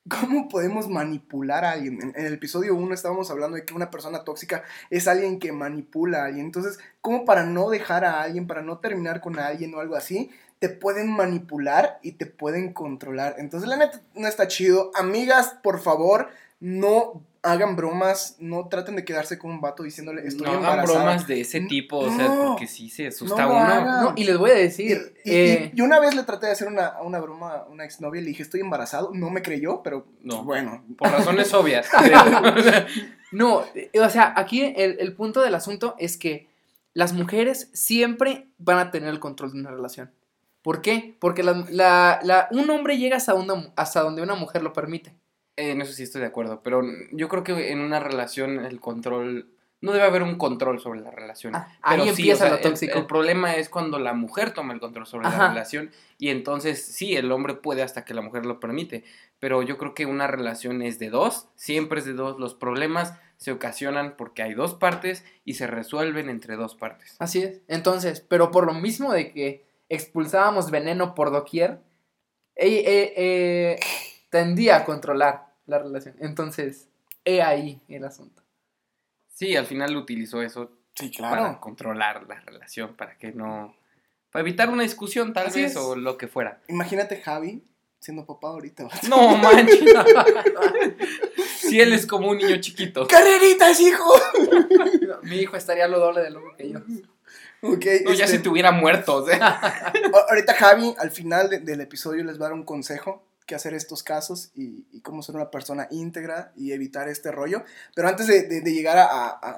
cómo 0.10 0.50
podemos 0.50 0.90
manipular 0.90 1.64
a 1.64 1.72
alguien. 1.72 2.00
En, 2.02 2.26
el 2.26 2.34
episodio 2.34 2.76
1 2.76 2.94
estábamos 2.94 3.32
hablando 3.32 3.56
de 3.56 3.66
que 3.66 3.74
una 3.74 3.90
persona 3.90 4.24
tóxica 4.24 4.64
es 4.90 5.08
alguien 5.08 5.40
que 5.40 5.52
manipula 5.52 6.22
a 6.22 6.26
alguien. 6.26 6.46
Entonces, 6.46 6.80
¿cómo 7.02 7.26
para 7.26 7.46
no 7.46 7.70
dejar 7.70 8.06
a 8.06 8.22
alguien, 8.22 8.48
para 8.48 8.62
no 8.62 8.80
terminar 8.80 9.22
con 9.22 9.40
alguien 9.40 9.74
o 9.74 9.80
algo 9.80 9.96
así, 9.96 10.32
te 10.60 10.70
pueden 10.70 11.12
manipular 11.12 12.00
y 12.02 12.14
te 12.14 12.26
pueden 12.26 12.74
controlar? 12.74 13.36
Entonces, 13.38 13.70
la 13.70 13.78
neta, 13.78 14.02
no 14.16 14.28
está 14.28 14.48
chido. 14.48 14.92
Amigas, 14.96 15.56
por 15.64 15.80
favor, 15.80 16.30
no 16.60 17.24
hagan 17.42 17.76
bromas, 17.76 18.36
no 18.40 18.68
traten 18.68 18.96
de 18.98 19.06
quedarse 19.06 19.38
con 19.40 19.52
un 19.52 19.62
vato 19.62 19.84
diciéndole 19.84 20.28
estoy 20.28 20.46
no 20.46 20.52
hagan 20.54 20.64
embarazada. 20.64 21.00
bromas 21.04 21.28
de 21.28 21.42
ese 21.42 21.62
tipo, 21.62 22.00
o 22.00 22.10
sea, 22.16 22.28
No, 22.28 22.46
porque 22.50 22.68
sí 22.68 22.90
se 22.90 23.08
asusta 23.08 23.44
no 23.44 23.50
lo 23.50 23.56
uno. 23.56 23.64
hagan. 23.66 24.04
No, 24.04 24.14
y 24.16 24.24
les 24.26 24.38
voy 24.38 24.52
a 24.52 24.56
decir, 24.56 25.14
y- 25.24 25.32
eh, 25.32 25.72
y- 25.74 25.80
y 25.80 25.82
una 25.82 26.00
vez 26.00 26.16
le 26.16 26.24
traté 26.24 26.48
de 26.48 26.52
hacer 26.52 26.68
una, 26.68 27.02
una 27.02 27.20
broma 27.20 27.54
a 27.54 27.64
una 27.68 27.86
exnovia 27.86 28.20
y 28.22 28.24
le 28.26 28.30
dije 28.32 28.44
estoy 28.44 28.60
embarazado, 28.62 29.12
no 29.14 29.30
me 29.30 29.42
creyó, 29.42 29.82
pero 29.84 30.06
No. 30.22 30.44
bueno. 30.44 30.84
Por 30.98 31.10
razones 31.12 31.54
obvias. 31.54 31.88
no, 33.32 33.64
eh, 33.76 33.90
o 34.02 34.10
sea, 34.10 34.34
aquí 34.36 34.62
el, 34.76 34.98
el 35.00 35.14
punto 35.16 35.42
del 35.42 35.56
asunto 35.56 35.96
es 36.00 36.18
que 36.18 36.48
las 36.94 37.14
mujeres 37.14 37.70
siempre 37.74 38.48
van 38.58 38.80
a 38.80 38.92
tener 38.92 39.10
el 39.10 39.20
control 39.20 39.54
de 39.54 39.60
una 39.60 39.72
relación. 39.72 40.12
¿Por 40.62 40.82
qué? 40.82 41.16
Porque 41.20 41.44
la, 41.44 41.66
la- 41.70 42.20
la- 42.24 42.48
un 42.52 42.70
hombre 42.70 42.98
llega 42.98 43.16
hasta, 43.18 43.34
una- 43.34 43.72
hasta 43.78 44.02
donde 44.02 44.22
una 44.22 44.36
mujer 44.36 44.62
lo 44.62 44.74
permite. 44.74 45.14
En 45.60 45.82
eso 45.82 45.94
sí 45.94 46.04
estoy 46.04 46.22
de 46.22 46.28
acuerdo, 46.28 46.62
pero 46.64 46.82
yo 47.12 47.28
creo 47.28 47.44
que 47.44 47.72
en 47.72 47.80
una 47.80 48.00
relación 48.00 48.66
el 48.66 48.80
control... 48.80 49.50
No 49.82 49.94
debe 49.94 50.04
haber 50.04 50.24
un 50.24 50.38
control 50.38 50.82
sobre 50.82 51.00
la 51.00 51.10
relación. 51.10 51.56
Ah, 51.56 51.70
ahí 51.82 52.00
Pero 52.00 52.04
sí, 52.04 52.10
empieza 52.10 52.44
o 52.44 52.48
sea, 52.48 52.50
lo 52.50 52.56
el- 52.58 52.62
tóxico. 52.64 53.00
El, 53.00 53.06
problema 53.06 53.56
es 53.56 53.70
cuando 53.70 53.98
la 53.98 54.14
mujer 54.14 54.54
toma 54.54 54.74
el 54.74 54.82
control 54.82 55.08
sobre 55.08 55.28
Ajá. 55.28 55.38
la 55.38 55.50
relación 55.50 55.92
y 56.18 56.30
entonces 56.30 56.84
sí, 56.84 57.16
el 57.16 57.32
hombre 57.32 57.54
puede 57.54 57.82
hasta 57.82 58.04
que 58.04 58.14
la 58.14 58.22
mujer 58.22 58.46
lo 58.46 58.60
permite, 58.60 59.06
pero 59.40 59.62
yo 59.62 59.78
creo 59.78 59.94
que 59.94 60.06
una 60.06 60.28
relación 60.28 60.82
es 60.82 61.00
de 61.00 61.10
dos, 61.10 61.48
siempre 61.56 62.00
es 62.00 62.06
de 62.06 62.12
dos, 62.12 62.38
los 62.40 62.56
problemas 62.56 63.14
se 63.38 63.54
ocasionan 63.54 64.16
porque 64.18 64.44
hay 64.44 64.54
dos 64.54 64.74
partes 64.74 65.24
y 65.46 65.54
se 65.54 65.66
resuelven 65.66 66.30
entre 66.30 66.58
dos 66.58 66.76
partes. 66.76 67.16
Así 67.20 67.42
es. 67.42 67.62
Entonces, 67.70 68.20
pero 68.20 68.52
por 68.52 68.66
lo 68.66 68.74
mismo 68.74 69.14
de 69.14 69.32
que 69.32 69.66
expulsábamos 69.88 70.72
veneno 70.72 71.16
por 71.16 71.32
doquier, 71.32 71.80
eh, 72.58 72.84
eh, 72.86 73.14
eh, 73.16 73.80
tendía 74.30 74.76
a 74.76 74.86
controlar 74.86 75.49
la 75.70 75.80
relación. 75.80 76.16
Entonces, 76.20 76.88
he 77.26 77.42
ahí 77.42 77.82
el 77.88 78.04
asunto. 78.04 78.42
Sí, 79.34 79.56
al 79.56 79.66
final 79.66 79.96
utilizó 79.96 80.42
eso 80.42 80.72
Sí, 80.96 81.12
para 81.18 81.60
controlar 81.62 82.26
la 82.28 82.42
relación, 82.42 82.96
para 82.96 83.18
que 83.18 83.32
no... 83.32 83.74
Para 84.32 84.42
evitar 84.42 84.70
una 84.70 84.84
discusión 84.84 85.32
tal 85.34 85.48
Así 85.48 85.62
vez 85.62 85.72
es. 85.72 85.78
o 85.78 85.96
lo 85.96 86.18
que 86.18 86.28
fuera. 86.28 86.60
Imagínate 86.68 87.22
Javi 87.22 87.64
siendo 88.00 88.26
papá 88.26 88.50
ahorita. 88.50 88.88
No 89.10 89.38
manches. 89.38 89.80
si 91.58 91.80
él 91.80 91.94
es 91.94 92.06
como 92.06 92.30
un 92.30 92.38
niño 92.38 92.58
chiquito. 92.60 93.08
¡Carreritas, 93.08 93.80
hijo! 93.80 94.12
Mi 95.24 95.38
hijo 95.38 95.56
estaría 95.56 95.88
lo 95.88 96.00
doble 96.00 96.22
de 96.22 96.32
loco 96.32 96.54
que 96.58 96.70
yo. 96.72 96.80
Ok, 97.62 97.86
No, 98.06 98.14
ya 98.14 98.26
este, 98.26 98.38
si 98.38 98.44
te 98.44 98.50
hubiera 98.50 98.72
muerto, 98.72 99.16
o 99.16 99.26
sea. 99.26 99.38
a- 99.58 99.94
ahorita 100.30 100.54
Javi 100.54 100.94
al 100.98 101.12
final 101.12 101.50
de- 101.50 101.60
del 101.60 101.82
episodio 101.82 102.24
les 102.24 102.36
va 102.40 102.46
a 102.46 102.50
dar 102.50 102.54
un 102.54 102.64
consejo 102.64 103.24
que 103.50 103.56
hacer 103.56 103.74
estos 103.74 104.04
casos 104.04 104.52
y, 104.54 105.02
cómo 105.02 105.24
ser 105.24 105.36
una 105.36 105.50
persona 105.50 105.88
íntegra 105.90 106.54
y 106.56 106.72
evitar 106.72 107.10
este 107.10 107.32
rollo. 107.32 107.64
Pero 107.96 108.08
antes 108.08 108.28
de, 108.28 108.62
llegar 108.62 109.00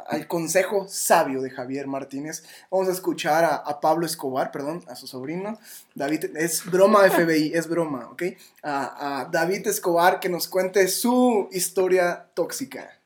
al 0.08 0.28
consejo 0.28 0.88
sabio 0.88 1.42
de 1.42 1.50
Javier 1.50 1.88
Martínez, 1.88 2.44
vamos 2.72 2.88
a 2.88 2.94
escuchar 2.94 3.44
a, 3.44 3.82
Pablo 3.82 4.06
Escobar, 4.06 4.52
perdón, 4.52 4.82
a 4.88 4.96
su 4.96 5.08
sobrino. 5.08 5.60
David, 5.94 6.38
es 6.38 6.64
broma 6.72 7.02
FBI, 7.10 7.52
es 7.54 7.68
broma, 7.68 8.08
¿ok? 8.12 8.24
A, 8.64 9.28
David 9.30 9.68
Escobar 9.68 10.22
que 10.22 10.30
nos 10.30 10.48
cuente 10.48 10.88
su 10.88 11.50
historia 11.52 12.30
tóxica. 12.34 13.02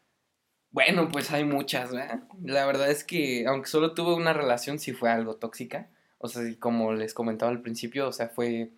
Bueno, 0.70 1.10
pues 1.12 1.32
hay 1.32 1.46
muchas, 1.46 1.92
¿verdad? 1.92 2.20
La 2.44 2.66
verdad 2.68 2.92
es 2.92 3.04
que, 3.04 3.48
aunque 3.48 3.70
solo 3.70 3.96
tuve 3.96 4.14
una 4.14 4.34
relación, 4.34 4.78
sí 4.78 4.94
fue 4.94 5.10
algo 5.10 5.38
tóxica. 5.38 5.90
O 6.20 6.28
sea, 6.28 6.44
como 6.60 6.94
les 6.94 7.16
comentaba 7.16 7.52
al 7.52 7.62
principio, 7.62 8.08
o 8.08 8.12
sea, 8.12 8.30
fue. 8.30 8.72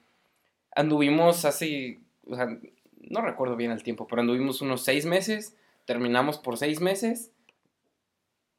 Anduvimos 0.77 1.43
hace. 1.43 1.99
O 2.27 2.35
sea, 2.35 2.55
no 3.01 3.21
recuerdo 3.21 3.55
bien 3.55 3.71
el 3.71 3.81
tiempo, 3.81 4.05
pero 4.07 4.21
anduvimos 4.21 4.61
unos 4.61 4.83
seis 4.83 5.05
meses. 5.05 5.55
Terminamos 5.85 6.37
por 6.37 6.57
seis 6.57 6.81
meses. 6.81 7.31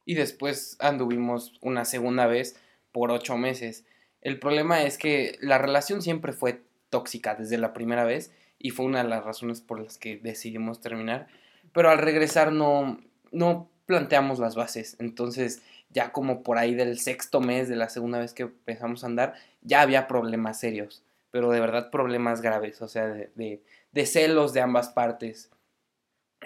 Y 0.03 0.15
después 0.15 0.75
anduvimos 0.79 1.53
una 1.61 1.85
segunda 1.85 2.27
vez 2.27 2.59
por 2.91 3.11
ocho 3.11 3.37
meses. 3.37 3.85
El 4.21 4.37
problema 4.37 4.83
es 4.83 4.97
que 4.97 5.37
la 5.39 5.59
relación 5.59 6.01
siempre 6.01 6.33
fue 6.33 6.61
tóxica 6.89 7.35
desde 7.35 7.57
la 7.57 7.71
primera 7.71 8.03
vez. 8.03 8.33
Y 8.57 8.71
fue 8.71 8.85
una 8.85 9.01
de 9.01 9.09
las 9.09 9.23
razones 9.23 9.61
por 9.61 9.79
las 9.79 9.97
que 9.97 10.17
decidimos 10.17 10.81
terminar. 10.81 11.27
Pero 11.71 11.89
al 11.89 11.99
regresar 11.99 12.51
no, 12.51 12.99
no 13.31 13.69
planteamos 13.85 14.39
las 14.39 14.55
bases. 14.55 14.97
Entonces, 14.99 15.61
ya 15.89 16.11
como 16.11 16.43
por 16.43 16.57
ahí 16.57 16.75
del 16.75 16.99
sexto 16.99 17.39
mes 17.39 17.69
de 17.69 17.77
la 17.77 17.87
segunda 17.87 18.19
vez 18.19 18.33
que 18.33 18.43
empezamos 18.43 19.05
a 19.05 19.07
andar, 19.07 19.35
ya 19.61 19.81
había 19.81 20.07
problemas 20.07 20.59
serios. 20.59 21.01
Pero 21.31 21.51
de 21.51 21.59
verdad 21.59 21.91
problemas 21.91 22.41
graves, 22.41 22.81
o 22.81 22.87
sea, 22.87 23.07
de, 23.07 23.61
de, 23.91 24.05
celos 24.05 24.53
de 24.53 24.61
ambas 24.61 24.89
partes. 24.89 25.49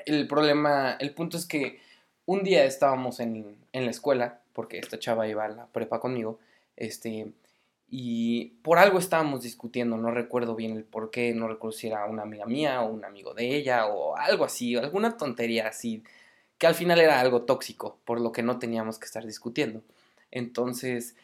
El 0.05 0.27
problema, 0.27 0.97
el 0.99 1.13
punto 1.13 1.37
es 1.37 1.45
que 1.45 1.79
un 2.25 2.43
día 2.43 2.65
estábamos 2.65 3.19
en, 3.19 3.57
en 3.71 3.85
la 3.85 3.91
escuela, 3.91 4.41
porque 4.53 4.79
esta 4.79 4.99
chava 4.99 5.27
iba 5.27 5.45
a 5.45 5.49
la 5.49 5.67
prepa 5.67 5.99
conmigo, 5.99 6.39
este, 6.75 7.31
y 7.95 8.45
por 8.63 8.79
algo 8.79 8.97
estábamos 8.97 9.43
discutiendo, 9.43 9.97
no 9.97 10.09
recuerdo 10.09 10.55
bien 10.55 10.75
el 10.75 10.83
por 10.83 11.11
qué, 11.11 11.31
no 11.35 11.47
recuerdo 11.47 11.77
si 11.77 11.91
una 11.91 12.23
amiga 12.23 12.47
mía 12.47 12.81
o 12.81 12.91
un 12.91 13.05
amigo 13.05 13.35
de 13.35 13.55
ella 13.55 13.85
o 13.85 14.15
algo 14.17 14.45
así, 14.45 14.75
alguna 14.75 15.15
tontería 15.15 15.67
así, 15.67 16.03
que 16.57 16.65
al 16.65 16.73
final 16.73 16.99
era 16.99 17.19
algo 17.19 17.43
tóxico, 17.43 17.99
por 18.03 18.19
lo 18.19 18.31
que 18.31 18.41
no 18.41 18.57
teníamos 18.57 18.97
que 18.97 19.05
estar 19.05 19.25
discutiendo. 19.25 19.83
Entonces, 20.31 21.15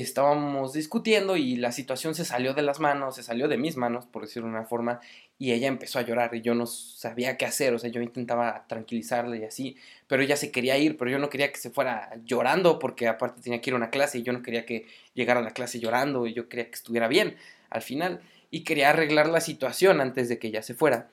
estábamos 0.00 0.72
discutiendo 0.72 1.36
y 1.36 1.56
la 1.56 1.70
situación 1.70 2.14
se 2.14 2.24
salió 2.24 2.54
de 2.54 2.62
las 2.62 2.80
manos, 2.80 3.16
se 3.16 3.22
salió 3.22 3.46
de 3.46 3.58
mis 3.58 3.76
manos, 3.76 4.06
por 4.06 4.22
decirlo 4.22 4.48
de 4.48 4.54
una 4.54 4.64
forma, 4.64 5.00
y 5.38 5.52
ella 5.52 5.68
empezó 5.68 5.98
a 5.98 6.02
llorar 6.02 6.34
y 6.34 6.40
yo 6.40 6.54
no 6.54 6.64
sabía 6.66 7.36
qué 7.36 7.44
hacer, 7.44 7.74
o 7.74 7.78
sea, 7.78 7.90
yo 7.90 8.00
intentaba 8.00 8.64
tranquilizarla 8.68 9.36
y 9.36 9.44
así, 9.44 9.76
pero 10.06 10.22
ella 10.22 10.36
se 10.36 10.50
quería 10.50 10.78
ir, 10.78 10.96
pero 10.96 11.10
yo 11.10 11.18
no 11.18 11.28
quería 11.28 11.52
que 11.52 11.58
se 11.58 11.68
fuera 11.68 12.10
llorando 12.24 12.78
porque 12.78 13.06
aparte 13.06 13.42
tenía 13.42 13.60
que 13.60 13.68
ir 13.68 13.74
a 13.74 13.76
una 13.76 13.90
clase 13.90 14.18
y 14.18 14.22
yo 14.22 14.32
no 14.32 14.42
quería 14.42 14.64
que 14.64 14.86
llegara 15.12 15.40
a 15.40 15.42
la 15.42 15.50
clase 15.50 15.78
llorando 15.78 16.26
y 16.26 16.32
yo 16.32 16.48
quería 16.48 16.66
que 16.66 16.74
estuviera 16.74 17.06
bien 17.06 17.36
al 17.68 17.82
final 17.82 18.22
y 18.50 18.64
quería 18.64 18.90
arreglar 18.90 19.28
la 19.28 19.40
situación 19.42 20.00
antes 20.00 20.30
de 20.30 20.38
que 20.38 20.48
ella 20.48 20.62
se 20.62 20.74
fuera, 20.74 21.10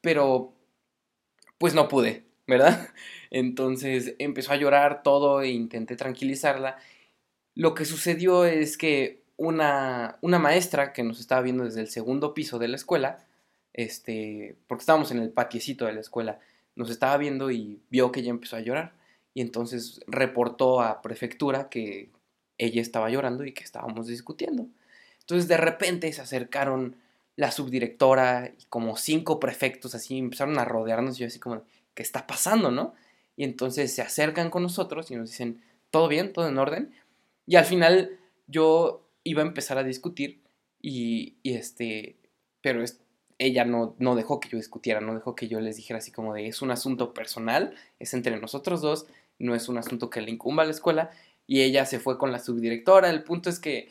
pero 0.00 0.52
pues 1.58 1.74
no 1.74 1.86
pude, 1.88 2.24
¿verdad? 2.46 2.88
Entonces 3.30 4.14
empezó 4.18 4.52
a 4.52 4.56
llorar 4.56 5.02
todo 5.04 5.42
e 5.42 5.48
intenté 5.48 5.96
tranquilizarla. 5.96 6.78
Lo 7.56 7.74
que 7.74 7.86
sucedió 7.86 8.44
es 8.44 8.76
que 8.76 9.22
una, 9.38 10.18
una 10.20 10.38
maestra 10.38 10.92
que 10.92 11.02
nos 11.02 11.18
estaba 11.18 11.40
viendo 11.40 11.64
desde 11.64 11.80
el 11.80 11.88
segundo 11.88 12.34
piso 12.34 12.58
de 12.58 12.68
la 12.68 12.76
escuela, 12.76 13.24
este, 13.72 14.56
porque 14.68 14.82
estábamos 14.82 15.10
en 15.10 15.18
el 15.18 15.30
patiecito 15.30 15.86
de 15.86 15.94
la 15.94 16.00
escuela, 16.00 16.38
nos 16.74 16.90
estaba 16.90 17.16
viendo 17.16 17.50
y 17.50 17.80
vio 17.88 18.12
que 18.12 18.20
ella 18.20 18.30
empezó 18.30 18.56
a 18.56 18.60
llorar. 18.60 18.92
Y 19.32 19.40
entonces 19.40 20.00
reportó 20.06 20.82
a 20.82 21.00
prefectura 21.00 21.70
que 21.70 22.10
ella 22.58 22.82
estaba 22.82 23.08
llorando 23.08 23.44
y 23.44 23.52
que 23.52 23.64
estábamos 23.64 24.06
discutiendo. 24.06 24.66
Entonces 25.20 25.48
de 25.48 25.56
repente 25.56 26.12
se 26.12 26.20
acercaron 26.20 26.96
la 27.36 27.50
subdirectora 27.50 28.52
y 28.58 28.64
como 28.66 28.98
cinco 28.98 29.40
prefectos 29.40 29.94
así 29.94 30.18
empezaron 30.18 30.58
a 30.58 30.64
rodearnos 30.66 31.16
y 31.16 31.20
yo 31.20 31.26
así 31.26 31.38
como, 31.38 31.62
¿qué 31.94 32.02
está 32.02 32.26
pasando, 32.26 32.70
no? 32.70 32.94
Y 33.34 33.44
entonces 33.44 33.94
se 33.94 34.02
acercan 34.02 34.50
con 34.50 34.62
nosotros 34.62 35.10
y 35.10 35.16
nos 35.16 35.30
dicen, 35.30 35.62
¿todo 35.90 36.08
bien? 36.08 36.32
¿Todo 36.32 36.48
en 36.48 36.58
orden? 36.58 36.94
Y 37.46 37.56
al 37.56 37.64
final 37.64 38.18
yo 38.46 39.08
iba 39.24 39.42
a 39.42 39.46
empezar 39.46 39.78
a 39.78 39.84
discutir 39.84 40.42
y, 40.80 41.36
este, 41.44 42.16
pero 42.60 42.82
es, 42.82 43.00
ella 43.38 43.64
no, 43.64 43.94
no 43.98 44.14
dejó 44.14 44.40
que 44.40 44.48
yo 44.48 44.56
discutiera, 44.56 45.00
no 45.00 45.14
dejó 45.14 45.34
que 45.34 45.48
yo 45.48 45.60
les 45.60 45.76
dijera 45.76 45.98
así 45.98 46.10
como 46.12 46.34
de, 46.34 46.46
es 46.46 46.62
un 46.62 46.70
asunto 46.70 47.14
personal, 47.14 47.74
es 47.98 48.14
entre 48.14 48.38
nosotros 48.38 48.80
dos, 48.80 49.06
no 49.38 49.54
es 49.54 49.68
un 49.68 49.78
asunto 49.78 50.10
que 50.10 50.20
le 50.20 50.30
incumba 50.30 50.62
a 50.62 50.66
la 50.66 50.72
escuela. 50.72 51.10
Y 51.46 51.62
ella 51.62 51.86
se 51.86 52.00
fue 52.00 52.18
con 52.18 52.32
la 52.32 52.40
subdirectora. 52.40 53.08
El 53.08 53.22
punto 53.22 53.50
es 53.50 53.60
que 53.60 53.88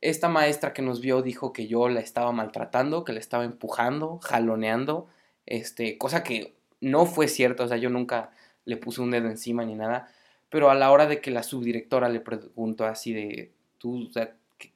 esta 0.00 0.28
maestra 0.28 0.72
que 0.72 0.82
nos 0.82 1.00
vio 1.00 1.22
dijo 1.22 1.52
que 1.52 1.66
yo 1.66 1.88
la 1.88 2.00
estaba 2.00 2.32
maltratando, 2.32 3.04
que 3.04 3.12
la 3.12 3.20
estaba 3.20 3.44
empujando, 3.44 4.18
jaloneando, 4.22 5.08
este, 5.46 5.98
cosa 5.98 6.22
que 6.22 6.54
no 6.80 7.06
fue 7.06 7.28
cierta, 7.28 7.64
o 7.64 7.68
sea, 7.68 7.76
yo 7.78 7.90
nunca 7.90 8.30
le 8.64 8.76
puse 8.76 9.00
un 9.00 9.10
dedo 9.10 9.28
encima 9.28 9.64
ni 9.64 9.74
nada, 9.74 10.08
pero 10.54 10.70
a 10.70 10.76
la 10.76 10.92
hora 10.92 11.06
de 11.06 11.20
que 11.20 11.32
la 11.32 11.42
subdirectora 11.42 12.08
le 12.08 12.20
preguntó 12.20 12.84
así 12.84 13.12
de, 13.12 13.50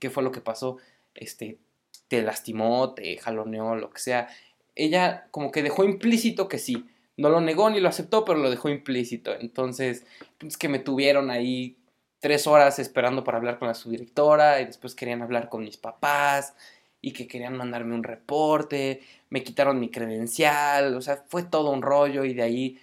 ¿qué, 0.01 0.11
fue 0.11 0.25
lo 0.25 0.33
que 0.33 0.41
pasó? 0.41 0.79
Este, 1.15 1.57
te 2.09 2.21
lastimó, 2.21 2.95
te 2.95 3.17
jaloneó, 3.19 3.77
lo 3.77 3.89
que 3.91 4.01
sea. 4.01 4.27
Ella 4.75 5.29
como 5.31 5.53
que 5.53 5.63
dejó 5.63 5.85
implícito 5.85 6.49
que 6.49 6.59
sí. 6.59 6.89
No 7.17 7.29
lo 7.29 7.41
negó 7.41 7.71
ni 7.71 7.79
lo 7.79 7.89
aceptó, 7.89 8.25
pero 8.25 8.41
lo 8.41 8.51
dejó 8.51 8.69
implícito. 8.71 9.33
Entonces, 9.39 10.05
pues 10.39 10.57
que 10.57 10.69
me 10.69 10.81
tuvieron 10.81 11.31
ahí 11.31 11.77
tres 12.19 12.49
horas 12.49 12.81
esperando 12.81 13.23
para 13.23 13.39
hablar 13.39 13.61
con 13.61 13.69
la 13.69 13.75
subdirectora 13.75 14.61
y 14.61 14.65
después 14.65 14.97
querían 14.97 15.23
hablar 15.23 15.49
con 15.49 15.63
mis 15.63 15.77
papás 15.77 16.55
y 17.01 17.13
que 17.13 17.29
querían 17.29 17.57
mandarme 17.57 17.95
un 17.95 18.03
reporte, 18.03 19.03
me 19.31 19.45
quitaron 19.45 19.79
mi 19.79 19.91
credencial, 19.91 20.97
o 20.97 21.03
sea, 21.03 21.23
fue 21.29 21.45
todo 21.45 21.71
un 21.71 21.83
rollo 21.83 22.25
y 22.25 22.35
de 22.35 22.43
ahí 22.43 22.81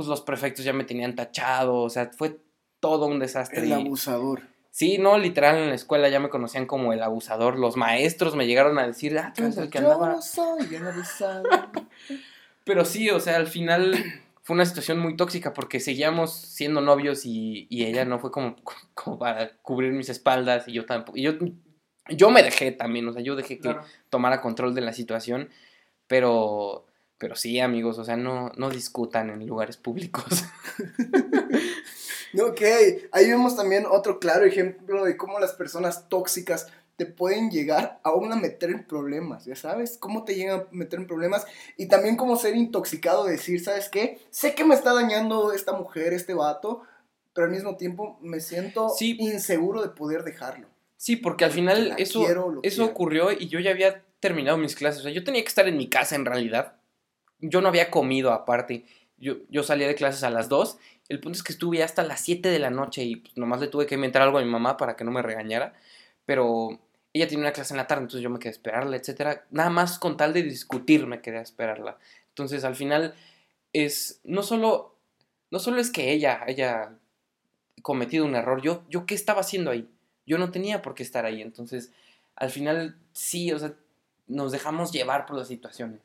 pues 0.00 0.08
los 0.08 0.22
prefectos 0.22 0.64
ya 0.64 0.72
me 0.72 0.84
tenían 0.84 1.14
tachado, 1.14 1.76
o 1.76 1.90
sea, 1.90 2.10
fue 2.16 2.40
todo 2.80 3.06
un 3.06 3.18
desastre. 3.18 3.62
El 3.64 3.72
abusador. 3.72 4.42
Sí, 4.70 4.98
no, 4.98 5.18
literal 5.18 5.58
en 5.58 5.68
la 5.68 5.74
escuela 5.74 6.08
ya 6.08 6.20
me 6.20 6.28
conocían 6.30 6.64
como 6.66 6.92
el 6.92 7.02
abusador, 7.02 7.58
los 7.58 7.76
maestros 7.76 8.36
me 8.36 8.46
llegaron 8.46 8.78
a 8.78 8.86
decir, 8.86 9.18
ah, 9.18 9.32
tú 9.36 9.42
eres 9.42 9.56
el 9.58 9.68
que 9.68 9.78
Yo 9.80 9.84
andaba... 9.92 10.08
no 10.14 10.22
soy 10.22 10.74
el 10.74 10.86
abusador. 10.86 11.48
Pero 12.64 12.84
sí, 12.84 13.10
o 13.10 13.20
sea, 13.20 13.36
al 13.36 13.46
final 13.48 13.94
fue 14.42 14.54
una 14.54 14.64
situación 14.64 14.98
muy 15.00 15.16
tóxica 15.16 15.52
porque 15.52 15.80
seguíamos 15.80 16.32
siendo 16.32 16.80
novios 16.80 17.26
y, 17.26 17.66
y 17.68 17.84
ella 17.84 18.04
no 18.04 18.18
fue 18.18 18.30
como, 18.30 18.56
como 18.94 19.18
para 19.18 19.56
cubrir 19.58 19.92
mis 19.92 20.08
espaldas 20.08 20.66
y 20.68 20.72
yo 20.72 20.86
tampoco. 20.86 21.18
Y 21.18 21.22
yo, 21.22 21.32
yo 22.08 22.30
me 22.30 22.42
dejé 22.42 22.72
también, 22.72 23.06
o 23.08 23.12
sea, 23.12 23.22
yo 23.22 23.36
dejé 23.36 23.56
que 23.56 23.62
Claro. 23.62 23.82
tomara 24.08 24.40
control 24.40 24.74
de 24.74 24.80
la 24.82 24.92
situación, 24.92 25.50
pero, 26.06 26.86
pero 27.20 27.36
sí, 27.36 27.60
amigos, 27.60 27.98
o 27.98 28.04
sea, 28.04 28.16
no, 28.16 28.50
no 28.56 28.70
discutan 28.70 29.30
en 29.30 29.46
lugares 29.46 29.76
públicos. 29.76 30.24
Ok, 32.40 32.60
ahí 33.10 33.28
vemos 33.28 33.56
también 33.56 33.86
otro 33.90 34.20
claro 34.20 34.44
ejemplo 34.44 35.04
de 35.04 35.16
cómo 35.16 35.40
las 35.40 35.52
personas 35.52 36.08
tóxicas 36.08 36.68
te 36.94 37.04
pueden 37.04 37.50
llegar 37.50 37.98
aún 38.04 38.32
a 38.32 38.36
meter 38.36 38.70
en 38.70 38.86
problemas, 38.86 39.46
ya 39.46 39.56
sabes, 39.56 39.96
cómo 39.98 40.24
te 40.24 40.36
llegan 40.36 40.60
a 40.60 40.64
meter 40.70 41.00
en 41.00 41.08
problemas 41.08 41.44
y 41.76 41.88
también 41.88 42.16
cómo 42.16 42.36
ser 42.36 42.54
intoxicado, 42.54 43.24
decir, 43.24 43.64
¿sabes 43.64 43.88
qué? 43.88 44.20
Sé 44.30 44.54
que 44.54 44.64
me 44.64 44.76
está 44.76 44.92
dañando 44.94 45.52
esta 45.52 45.72
mujer, 45.72 46.12
este 46.12 46.34
vato, 46.34 46.82
pero 47.32 47.46
al 47.46 47.52
mismo 47.52 47.76
tiempo 47.76 48.16
me 48.22 48.38
siento 48.40 48.90
Sí. 48.90 49.16
inseguro 49.18 49.82
de 49.82 49.88
poder 49.88 50.22
dejarlo. 50.22 50.68
Sí, 50.96 51.16
porque 51.16 51.44
al 51.46 51.50
final 51.50 51.94
eso, 51.98 52.24
quiero, 52.24 52.60
eso 52.62 52.82
quiero. 52.82 52.92
ocurrió 52.92 53.32
y 53.32 53.48
yo 53.48 53.58
ya 53.58 53.70
había 53.72 54.04
terminado 54.20 54.56
mis 54.56 54.76
clases. 54.76 55.00
O 55.00 55.02
sea, 55.04 55.10
yo 55.12 55.24
tenía 55.24 55.42
que 55.42 55.48
estar 55.48 55.66
en 55.66 55.78
mi 55.78 55.88
casa 55.88 56.14
en 56.14 56.26
realidad. 56.26 56.74
Yo 57.40 57.60
no 57.60 57.68
había 57.68 57.90
comido 57.90 58.32
aparte. 58.32 58.84
Yo, 59.18 59.36
yo 59.48 59.62
salía 59.62 59.86
de 59.86 59.94
clases 59.94 60.22
a 60.22 60.30
las 60.30 60.48
2. 60.48 60.78
El 61.08 61.20
punto 61.20 61.36
es 61.36 61.42
que 61.42 61.52
estuve 61.52 61.82
hasta 61.82 62.02
las 62.02 62.20
7 62.20 62.48
de 62.48 62.58
la 62.58 62.70
noche 62.70 63.02
y 63.02 63.16
pues, 63.16 63.36
nomás 63.36 63.60
le 63.60 63.68
tuve 63.68 63.86
que 63.86 63.96
inventar 63.96 64.22
algo 64.22 64.38
a 64.38 64.42
mi 64.42 64.50
mamá 64.50 64.76
para 64.76 64.96
que 64.96 65.04
no 65.04 65.10
me 65.10 65.22
regañara. 65.22 65.74
Pero 66.26 66.80
ella 67.12 67.26
tenía 67.26 67.44
una 67.44 67.52
clase 67.52 67.74
en 67.74 67.78
la 67.78 67.86
tarde, 67.86 68.02
entonces 68.02 68.22
yo 68.22 68.30
me 68.30 68.38
quedé 68.38 68.50
a 68.50 68.52
esperarla, 68.52 68.96
etcétera. 68.96 69.44
Nada 69.50 69.70
más 69.70 69.98
con 69.98 70.16
tal 70.16 70.32
de 70.32 70.42
discutir 70.42 71.06
me 71.06 71.20
quedé 71.20 71.38
a 71.38 71.42
esperarla. 71.42 71.98
Entonces 72.28 72.64
al 72.64 72.76
final 72.76 73.14
es 73.72 74.20
no 74.24 74.42
solo 74.42 74.96
no 75.50 75.58
solo 75.58 75.80
es 75.80 75.90
que 75.90 76.12
ella 76.12 76.42
haya 76.46 76.96
cometido 77.82 78.24
un 78.24 78.36
error, 78.36 78.62
yo 78.62 78.84
yo 78.88 79.06
qué 79.06 79.14
estaba 79.14 79.40
haciendo 79.40 79.70
ahí? 79.70 79.88
Yo 80.26 80.38
no 80.38 80.50
tenía 80.50 80.82
por 80.82 80.94
qué 80.94 81.02
estar 81.02 81.24
ahí, 81.24 81.42
entonces 81.42 81.90
al 82.36 82.50
final 82.50 82.96
sí, 83.12 83.52
o 83.52 83.58
sea, 83.58 83.74
nos 84.28 84.52
dejamos 84.52 84.92
llevar 84.92 85.26
por 85.26 85.36
las 85.36 85.48
situaciones. 85.48 86.00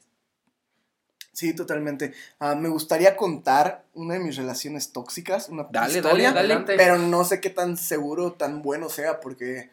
Sí, 1.36 1.54
totalmente. 1.54 2.14
Ah, 2.40 2.56
me 2.56 2.70
gustaría 2.70 3.18
contar 3.18 3.84
una 3.94 4.14
de 4.14 4.22
mis 4.22 4.38
relaciones 4.38 4.94
tóxicas, 4.94 5.50
una 5.50 5.68
Dale, 5.70 5.98
historia, 5.98 6.32
dale, 6.32 6.54
dale. 6.56 6.78
Pero 6.78 6.98
no 6.98 7.26
sé 7.26 7.42
qué 7.42 7.50
tan 7.50 7.76
seguro, 7.78 8.32
tan 8.34 8.62
bueno 8.62 8.88
sea, 8.90 9.20
porque 9.20 9.70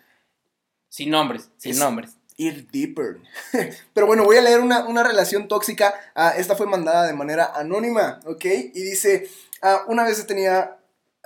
Sin 0.89 1.11
nombres, 1.11 1.51
sin 1.59 1.71
Es- 1.73 1.79
nombres. 1.79 2.11
ir 2.37 2.69
deeper. 2.73 3.19
Pero 3.95 4.07
bueno, 4.09 4.25
voy 4.25 4.39
a 4.39 4.43
leer 4.43 4.59
una, 4.61 4.85
una 4.89 5.05
relación 5.05 5.47
tóxica. 5.47 5.95
Ah, 6.17 6.35
esta 6.37 6.57
fue 6.57 6.67
mandada 6.67 7.07
de 7.07 7.13
manera 7.15 7.53
anónima, 7.55 8.19
¿ok? 8.27 8.45
Y 8.45 8.83
dice, 8.83 9.29
ah, 9.63 9.85
una 9.87 10.03
vez 10.03 10.27
tenía 10.27 10.79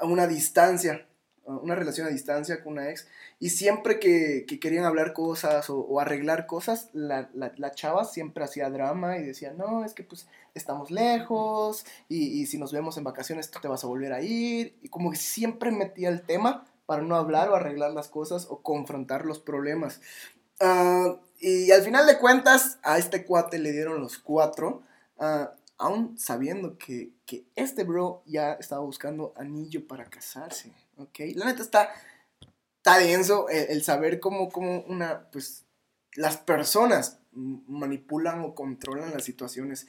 una 0.02 0.26
distancia, 0.26 1.05
una 1.46 1.74
relación 1.74 2.06
a 2.06 2.10
distancia 2.10 2.62
con 2.62 2.74
una 2.74 2.90
ex, 2.90 3.06
y 3.38 3.50
siempre 3.50 3.98
que, 4.00 4.44
que 4.46 4.58
querían 4.58 4.84
hablar 4.84 5.12
cosas 5.12 5.70
o, 5.70 6.00
arreglar 6.00 6.46
cosas, 6.46 6.90
la, 6.92 7.30
la- 7.34 7.70
chava 7.72 8.04
siempre 8.04 8.44
hacía 8.44 8.70
drama 8.70 9.18
y 9.18 9.24
decía, 9.24 9.52
no, 9.52 9.84
es 9.84 9.94
que 9.94 10.02
pues 10.02 10.26
estamos 10.54 10.90
lejos, 10.90 11.84
y, 12.08 12.40
y 12.40 12.46
si 12.46 12.58
nos 12.58 12.72
vemos 12.72 12.96
en 12.96 13.04
vacaciones 13.04 13.50
tú 13.50 13.60
te 13.60 13.68
vas 13.68 13.84
a 13.84 13.86
volver 13.86 14.12
a 14.12 14.22
ir, 14.22 14.76
y 14.82 14.88
como 14.88 15.10
que 15.10 15.16
siempre 15.16 15.70
metía 15.70 16.08
el 16.08 16.22
tema 16.22 16.66
para 16.86 17.02
no 17.02 17.16
hablar 17.16 17.48
o 17.48 17.54
arreglar 17.56 17.92
las 17.92 18.08
cosas 18.08 18.46
o 18.48 18.62
confrontar 18.62 19.24
los 19.26 19.38
problemas. 19.38 20.00
Ah, 20.60 21.16
y 21.38 21.70
al 21.70 21.82
final 21.82 22.06
de 22.06 22.18
cuentas, 22.18 22.78
a 22.82 22.98
este 22.98 23.24
cuate 23.24 23.58
le 23.58 23.72
dieron 23.72 24.00
los 24.00 24.18
cuatro, 24.18 24.82
ah, 25.18 25.52
aún 25.78 26.16
sabiendo 26.18 26.78
que, 26.78 27.10
que 27.26 27.44
este 27.56 27.84
bro 27.84 28.22
ya 28.24 28.54
estaba 28.54 28.80
buscando 28.80 29.34
anillo 29.36 29.86
para 29.86 30.06
casarse, 30.06 30.72
¿ok? 30.96 31.18
La 31.34 31.46
neta 31.46 31.62
está, 31.62 31.90
está 32.78 32.98
denso 32.98 33.48
el, 33.48 33.70
el 33.70 33.82
saber 33.82 34.20
cómo, 34.20 34.48
cómo 34.50 34.80
una, 34.82 35.28
pues, 35.30 35.64
las 36.14 36.36
personas 36.36 37.18
manipulan 37.32 38.40
o 38.40 38.54
controlan 38.54 39.12
las 39.12 39.24
situaciones 39.24 39.86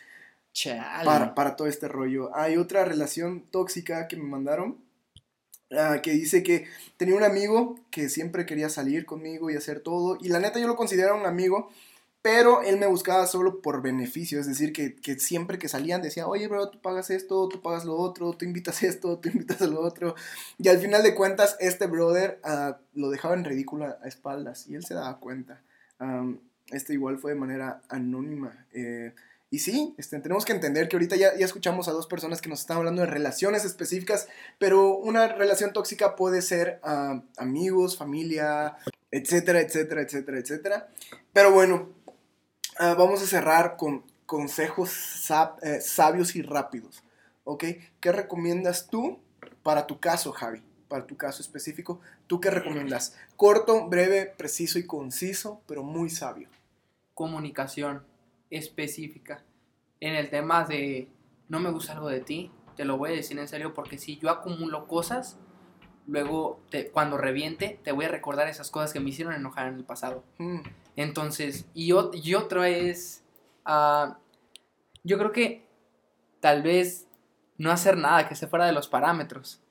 para, 1.04 1.36
para 1.36 1.56
todo 1.56 1.68
este 1.68 1.88
rollo. 1.88 2.36
Hay 2.36 2.58
otra 2.58 2.84
relación 2.84 3.42
tóxica 3.52 4.08
que 4.08 4.18
me 4.18 4.24
mandaron 4.24 4.78
ah, 5.72 6.00
que 6.02 6.12
dice 6.12 6.44
que 6.44 6.68
tenía 6.98 7.16
un 7.16 7.24
amigo 7.24 7.80
que 7.92 8.10
siempre 8.10 8.46
quería 8.46 8.70
salir 8.70 9.06
conmigo 9.06 9.50
y 9.50 9.56
hacer 9.56 9.80
todo. 9.80 10.18
Y 10.20 10.30
la 10.30 10.40
neta 10.40 10.60
yo 10.60 10.68
lo 10.68 10.76
considero 10.76 11.16
un 11.16 11.26
amigo, 11.26 11.72
pero 12.28 12.62
él 12.62 12.76
me 12.76 12.88
buscaba 12.88 13.26
solo 13.26 13.62
por 13.62 13.82
beneficio. 13.82 14.38
Es 14.38 14.48
decir, 14.48 14.74
que, 14.74 14.98
que 14.98 15.18
siempre 15.18 15.58
que 15.58 15.70
salían 15.70 16.02
decía, 16.02 16.28
oye, 16.28 16.50
bro, 16.50 16.70
tú 16.70 16.82
pagas 16.82 17.10
esto, 17.10 17.48
tú 17.48 17.62
pagas 17.62 17.86
lo 17.86 17.96
otro, 17.96 18.34
tú 18.34 18.44
invitas 18.44 18.84
esto, 18.84 19.18
tú 19.18 19.30
invitas 19.30 19.62
lo 19.62 19.80
otro. 19.80 20.14
Y 20.58 20.68
al 20.68 20.78
final 20.78 21.04
de 21.04 21.16
cuentas, 21.16 21.56
este 21.62 21.88
brother 21.88 22.42
ah, 22.44 22.80
lo 22.94 23.10
dejaba 23.10 23.34
en 23.36 23.46
ridículo 23.46 23.86
a 23.86 24.06
espaldas 24.06 24.68
y 24.68 24.76
él 24.76 24.84
se 24.84 24.94
daba 24.94 25.22
cuenta. 25.22 25.62
Am, 26.00 26.42
este 26.70 26.92
igual 26.92 27.18
fue 27.18 27.32
de 27.32 27.40
manera 27.40 27.82
anónima. 27.88 28.68
eh, 28.74 29.14
y 29.50 29.60
sí, 29.60 29.96
este, 29.98 30.20
tenemos 30.20 30.44
que 30.44 30.52
entender 30.52 30.90
que 30.90 30.98
ahorita 30.98 31.16
ya, 31.16 31.34
ya 31.38 31.46
escuchamos 31.46 31.88
a 31.88 31.94
dos 31.94 32.08
personas 32.08 32.42
que 32.42 32.50
nos 32.50 32.60
están 32.60 32.80
hablando 32.80 33.04
de 33.04 33.08
relaciones 33.08 33.64
específicas, 33.64 34.28
pero 34.60 34.98
una 34.98 35.30
relación 35.30 35.72
tóxica 35.72 36.18
puede 36.18 36.42
ser 36.42 36.82
ah, 36.84 37.24
amigos, 37.38 37.96
familia, 37.96 38.76
etcétera, 39.10 39.62
etcétera, 39.62 40.02
etcétera, 40.02 40.40
etcétera. 40.40 40.90
Pero 41.32 41.54
bueno, 41.54 41.96
ah, 42.80 42.96
vamos 42.98 43.22
a 43.22 43.28
cerrar 43.28 43.78
con 43.78 44.04
consejos 44.26 44.90
sab- 44.90 45.58
eh, 45.64 45.82
sabios 45.82 46.36
y 46.36 46.42
rápidos, 46.42 47.04
¿ok? 47.44 47.64
¿Qué 48.00 48.12
recomiendas 48.12 48.88
tú 48.88 49.20
para 49.64 49.88
tu 49.88 50.00
caso, 50.00 50.32
Javi? 50.32 50.62
Para 50.88 51.06
tu 51.06 51.18
caso 51.18 51.42
específico, 51.42 52.00
¿tú 52.28 52.40
qué 52.40 52.50
recomiendas? 52.50 53.16
Corto, 53.36 53.88
breve, 53.88 54.26
preciso 54.26 54.80
y 54.80 54.86
conciso, 54.86 55.62
pero 55.68 55.84
muy 55.84 56.10
sabio. 56.10 56.50
comunicación 57.14 58.04
específica 58.52 59.44
en 60.00 60.16
el 60.16 60.30
tema 60.30 60.64
de 60.66 61.08
no 61.50 61.60
me 61.60 61.72
gusta 61.72 61.94
algo 61.94 62.08
de 62.10 62.20
ti, 62.22 62.52
te 62.76 62.86
lo 62.86 62.98
voy 62.98 63.12
a 63.12 63.16
decir 63.16 63.38
en 63.40 63.48
serio 63.48 63.74
porque 63.74 63.98
si 63.98 64.18
yo 64.18 64.30
acumulo 64.30 64.88
cosas, 64.88 65.38
luego 66.06 66.60
te- 66.70 66.90
cuando 66.92 67.18
reviente 67.18 67.80
te 67.84 67.92
voy 67.92 68.06
a 68.06 68.10
recordar 68.10 68.48
esas 68.48 68.70
cosas 68.70 68.94
que 68.94 69.00
me 69.00 69.10
hicieron 69.10 69.34
enojar 69.34 69.68
en 69.68 69.76
el 69.76 69.84
pasado. 69.84 70.24
Mm, 70.38 70.60
Entonces, 70.98 71.66
y, 71.74 71.92
ot- 71.92 72.12
y 72.22 72.36
otro 72.36 72.66
es, 72.66 73.24
ah, 73.64 74.18
yo 75.04 75.18
creo 75.18 75.32
que 75.32 75.66
tal 76.42 76.62
vez 76.64 77.06
no 77.58 77.72
hacer 77.72 77.96
nada 77.98 78.28
que 78.28 78.34
esté 78.34 78.48
fuera 78.48 78.66
de 78.66 78.74
los 78.74 78.88
parámetros, 78.90 79.62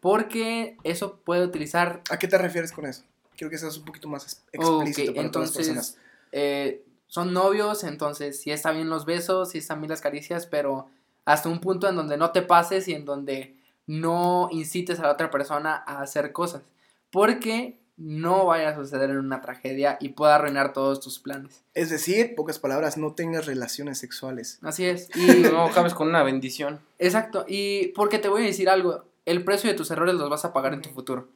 porque 0.00 0.76
eso 0.84 1.16
puede 1.24 1.44
utilizar 1.44 2.02
¿A 2.10 2.18
qué 2.18 2.28
te 2.28 2.38
refieres 2.38 2.72
con 2.72 2.86
eso? 2.86 3.02
Quiero 3.36 3.50
que 3.50 3.58
seas 3.58 3.76
un 3.76 3.84
poquito 3.84 4.08
más 4.08 4.44
explícito 4.52 5.12
para 5.14 5.30
todas 5.32 5.48
las 5.48 5.56
personas. 5.66 5.98
eh, 6.32 6.84
son 7.08 7.32
novios, 7.32 7.84
entonces 7.84 8.40
sí 8.40 8.50
está 8.50 8.70
bien 8.72 8.88
los 8.88 9.04
besos, 9.04 9.50
sí 9.50 9.58
están 9.58 9.80
bien 9.80 9.90
las 9.90 10.00
caricias, 10.00 10.46
pero 10.46 10.88
hasta 11.24 11.48
un 11.48 11.60
punto 11.60 11.88
en 11.88 11.96
donde 11.96 12.16
no 12.16 12.30
te 12.32 12.42
pases 12.42 12.88
y 12.88 12.94
en 12.94 13.04
donde 13.04 13.56
no 13.86 14.48
incites 14.50 14.98
a 14.98 15.02
la 15.02 15.12
otra 15.12 15.30
persona 15.30 15.82
a 15.86 16.00
hacer 16.00 16.32
cosas, 16.32 16.62
porque 17.10 17.78
no 17.96 18.46
vaya 18.46 18.70
a 18.70 18.74
suceder 18.74 19.10
en 19.10 19.18
una 19.18 19.40
tragedia 19.40 19.96
y 20.00 20.10
pueda 20.10 20.34
arruinar 20.34 20.72
todos 20.72 21.00
tus 21.00 21.18
planes. 21.18 21.64
Es 21.74 21.90
decir, 21.90 22.34
pocas 22.34 22.58
palabras, 22.58 22.96
no 22.96 23.14
tengas 23.14 23.46
relaciones 23.46 23.98
sexuales. 23.98 24.58
Así 24.62 24.84
es. 24.84 25.08
Y 25.14 25.42
No 25.42 25.64
acabes 25.64 25.94
con 25.94 26.08
una 26.08 26.22
bendición. 26.22 26.80
Exacto, 26.98 27.44
y 27.46 27.88
porque 27.88 28.18
te 28.18 28.28
voy 28.28 28.42
a 28.42 28.46
decir 28.46 28.68
algo, 28.68 29.04
el 29.24 29.44
precio 29.44 29.70
de 29.70 29.76
tus 29.76 29.90
errores 29.90 30.14
los 30.16 30.28
vas 30.28 30.44
a 30.44 30.52
pagar 30.52 30.74
en 30.74 30.82
tu 30.82 30.90
futuro. 30.90 31.28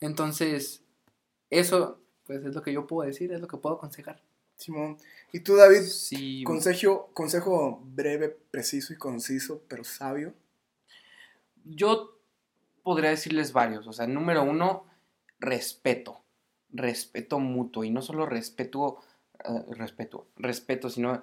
Entonces, 0.00 0.82
eso, 1.50 1.98
pues 2.26 2.44
es 2.44 2.54
lo 2.54 2.62
que 2.62 2.72
yo 2.72 2.86
puedo 2.86 3.06
decir, 3.06 3.32
es 3.32 3.40
lo 3.40 3.48
que 3.48 3.56
puedo 3.56 3.76
aconsejar. 3.76 4.20
Simón. 4.56 4.96
¿Y 5.32 5.40
tú, 5.40 5.56
David? 5.56 5.82
Sí. 5.82 6.44
Consejo, 6.44 7.10
consejo 7.14 7.82
breve, 7.84 8.36
preciso 8.50 8.92
y 8.92 8.96
conciso, 8.96 9.62
pero 9.68 9.82
sabio. 9.82 10.34
Yo 11.64 12.18
podría 12.82 13.10
decirles 13.10 13.52
varios. 13.52 13.86
O 13.86 13.92
sea, 13.92 14.06
número 14.06 14.42
uno, 14.42 14.84
respeto. 15.42 16.22
Respeto 16.70 17.38
mutuo. 17.38 17.84
Y 17.84 17.90
no 17.90 18.00
solo 18.00 18.24
respeto, 18.24 18.98
eh, 19.44 19.74
respeto, 19.76 20.26
respeto, 20.36 20.88
sino, 20.88 21.22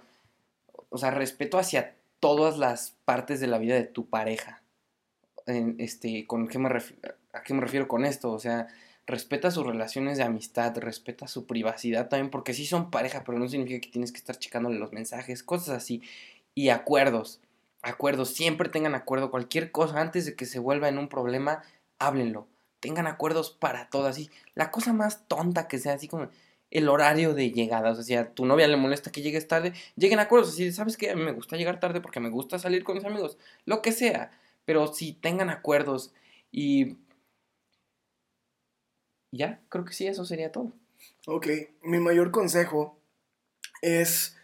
o 0.90 0.98
sea, 0.98 1.10
respeto 1.10 1.58
hacia 1.58 1.96
todas 2.20 2.58
las 2.58 2.92
partes 3.06 3.40
de 3.40 3.48
la 3.48 3.58
vida 3.58 3.76
de 3.76 3.86
tu 3.86 4.08
pareja. 4.08 4.62
Este, 5.48 6.28
¿con 6.28 6.48
qué 6.48 6.60
me 6.60 6.70
¿A 7.34 7.42
qué 7.44 7.54
me 7.54 7.62
refiero 7.62 7.88
con 7.88 8.06
esto? 8.06 8.32
O 8.32 8.40
sea, 8.40 8.68
respeta 9.06 9.52
sus 9.52 9.66
relaciones 9.66 10.18
de 10.18 10.24
amistad, 10.24 10.78
respeta 10.78 11.28
su 11.28 11.46
privacidad 11.46 12.10
también, 12.10 12.30
porque 12.30 12.54
sí 12.54 12.66
son 12.66 12.92
pareja, 12.92 13.24
pero 13.24 13.40
no 13.40 13.48
significa 13.48 13.82
que 13.82 13.92
tienes 13.92 14.12
que 14.12 14.18
estar 14.18 14.38
checándole 14.38 14.80
los 14.80 14.94
mensajes, 14.94 15.44
cosas 15.44 15.70
así. 15.70 16.02
Y 16.56 16.70
acuerdos, 16.70 17.40
acuerdos, 17.82 18.30
siempre 18.34 18.70
tengan 18.70 18.96
acuerdo, 18.96 19.32
cualquier 19.32 19.72
cosa, 19.72 20.02
antes 20.02 20.26
de 20.26 20.36
que 20.36 20.46
se 20.46 20.60
vuelva 20.60 20.90
en 20.90 20.98
un 20.98 21.08
problema, 21.08 21.64
háblenlo. 22.00 22.48
Tengan 22.80 23.08
acuerdos 23.08 23.52
para 23.52 23.90
todo, 23.90 24.08
así. 24.08 24.30
La 24.56 24.72
cosa 24.72 24.94
más 24.94 25.28
tonta 25.28 25.68
que 25.68 25.80
sea, 25.80 25.94
así 25.94 26.08
como 26.08 26.30
el 26.72 26.90
horario 26.90 27.34
de 27.34 27.52
llegada. 27.52 27.92
O 27.92 27.96
sea, 27.96 28.04
si 28.04 28.16
a 28.16 28.34
tu 28.34 28.46
novia 28.46 28.68
le 28.68 28.78
molesta 28.78 29.12
que 29.12 29.22
llegues 29.22 29.48
tarde, 29.48 29.74
lleguen 29.96 30.20
a 30.20 30.24
acuerdos. 30.24 30.50
Así, 30.50 30.72
¿sabes 30.72 30.98
qué? 30.98 31.16
Me 31.16 31.32
gusta 31.32 31.58
llegar 31.58 31.80
tarde 31.80 32.02
porque 32.02 32.20
me 32.20 32.30
gusta 32.30 32.60
salir 32.60 32.84
con 32.84 32.96
mis 32.96 33.06
amigos. 33.06 33.38
Lo 33.66 33.82
que 33.82 33.92
sea. 33.92 34.32
Pero 34.66 34.88
sí, 34.94 35.14
tengan 35.14 35.50
acuerdos. 35.50 36.14
Y. 36.52 36.98
Ya, 39.32 39.62
creo 39.70 39.86
que 39.86 39.94
sí, 39.94 40.08
eso 40.08 40.26
sería 40.26 40.52
todo. 40.52 40.72
Ok, 41.28 41.48
mi 41.84 42.00
mayor 42.00 42.32
consejo 42.32 43.00
es 43.82 44.39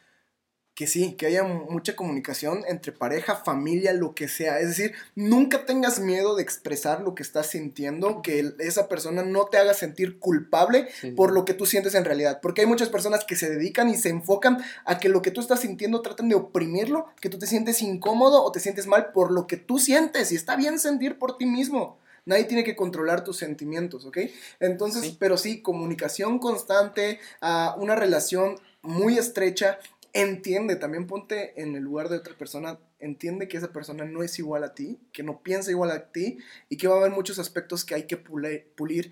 que 0.75 0.87
sí, 0.87 1.13
que 1.13 1.25
haya 1.25 1.43
mucha 1.43 1.95
comunicación 1.95 2.63
entre 2.67 2.91
pareja, 2.91 3.37
familia, 3.37 3.93
lo 3.93 4.13
que 4.13 4.27
sea. 4.27 4.59
Es 4.59 4.67
decir, 4.67 4.93
nunca 5.15 5.65
tengas 5.65 6.01
miedo 6.01 6.35
de 6.35 6.43
expresar 6.43 6.99
lo 6.99 7.15
que 7.15 7.23
estás 7.23 7.47
sintiendo, 7.47 8.21
que 8.21 8.53
esa 8.59 8.89
persona 8.89 9.23
no 9.23 9.45
te 9.45 9.57
haga 9.57 9.73
sentir 9.73 10.19
culpable 10.19 10.89
Sí, 10.99 11.11
por 11.11 11.31
lo 11.31 11.45
que 11.45 11.53
tú 11.53 11.65
sientes 11.65 11.95
en 11.95 12.03
realidad. 12.03 12.39
Porque 12.41 12.61
hay 12.61 12.67
muchas 12.67 12.89
personas 12.89 13.23
que 13.23 13.37
se 13.37 13.49
dedican 13.49 13.89
y 13.89 13.95
se 13.97 14.09
enfocan 14.09 14.61
a 14.83 14.97
que 14.97 15.07
lo 15.07 15.21
que 15.21 15.31
tú 15.31 15.39
estás 15.39 15.61
sintiendo 15.61 16.01
tratan 16.01 16.27
de 16.27 16.35
oprimirlo, 16.35 17.07
que 17.21 17.29
tú 17.29 17.39
te 17.39 17.47
sientes 17.47 17.81
incómodo 17.81 18.43
o 18.43 18.51
te 18.51 18.59
sientes 18.59 18.85
mal 18.85 19.13
por 19.13 19.31
lo 19.31 19.47
que 19.47 19.55
tú 19.55 19.79
sientes. 19.79 20.33
Y 20.33 20.35
está 20.35 20.57
bien 20.57 20.77
sentir 20.77 21.17
por 21.17 21.37
ti 21.37 21.45
mismo. 21.45 21.97
Nadie 22.25 22.45
tiene 22.45 22.63
que 22.65 22.75
controlar 22.75 23.23
tus 23.23 23.37
sentimientos, 23.37 24.05
¿ok? 24.05 24.17
Entonces, 24.59 25.03
Sí. 25.03 25.17
pero 25.19 25.37
sí, 25.37 25.61
comunicación 25.61 26.39
constante, 26.39 27.19
ah, 27.39 27.75
una 27.77 27.95
relación 27.95 28.59
muy 28.81 29.17
estrecha. 29.17 29.79
Entiende, 30.17 30.77
también 30.77 31.07
ponte 31.07 31.61
en 31.61 31.75
el 31.75 31.83
lugar 31.83 32.07
de 32.07 32.15
otra 32.15 32.37
persona, 32.37 32.79
entiende 33.01 33.49
que 33.49 33.57
esa 33.57 33.73
persona 33.73 34.05
no 34.05 34.23
es 34.23 34.39
igual 34.39 34.63
a 34.63 34.73
ti, 34.73 34.97
que 35.11 35.23
no 35.23 35.41
piensa 35.43 35.71
igual 35.71 35.91
a 35.91 36.09
ti 36.13 36.37
y 36.69 36.77
que 36.77 36.87
va 36.87 36.95
a 36.95 36.99
haber 36.99 37.11
muchos 37.11 37.37
aspectos 37.37 37.83
que 37.83 37.95
hay 37.95 38.03
que 38.03 38.15
pulir. 38.15 39.11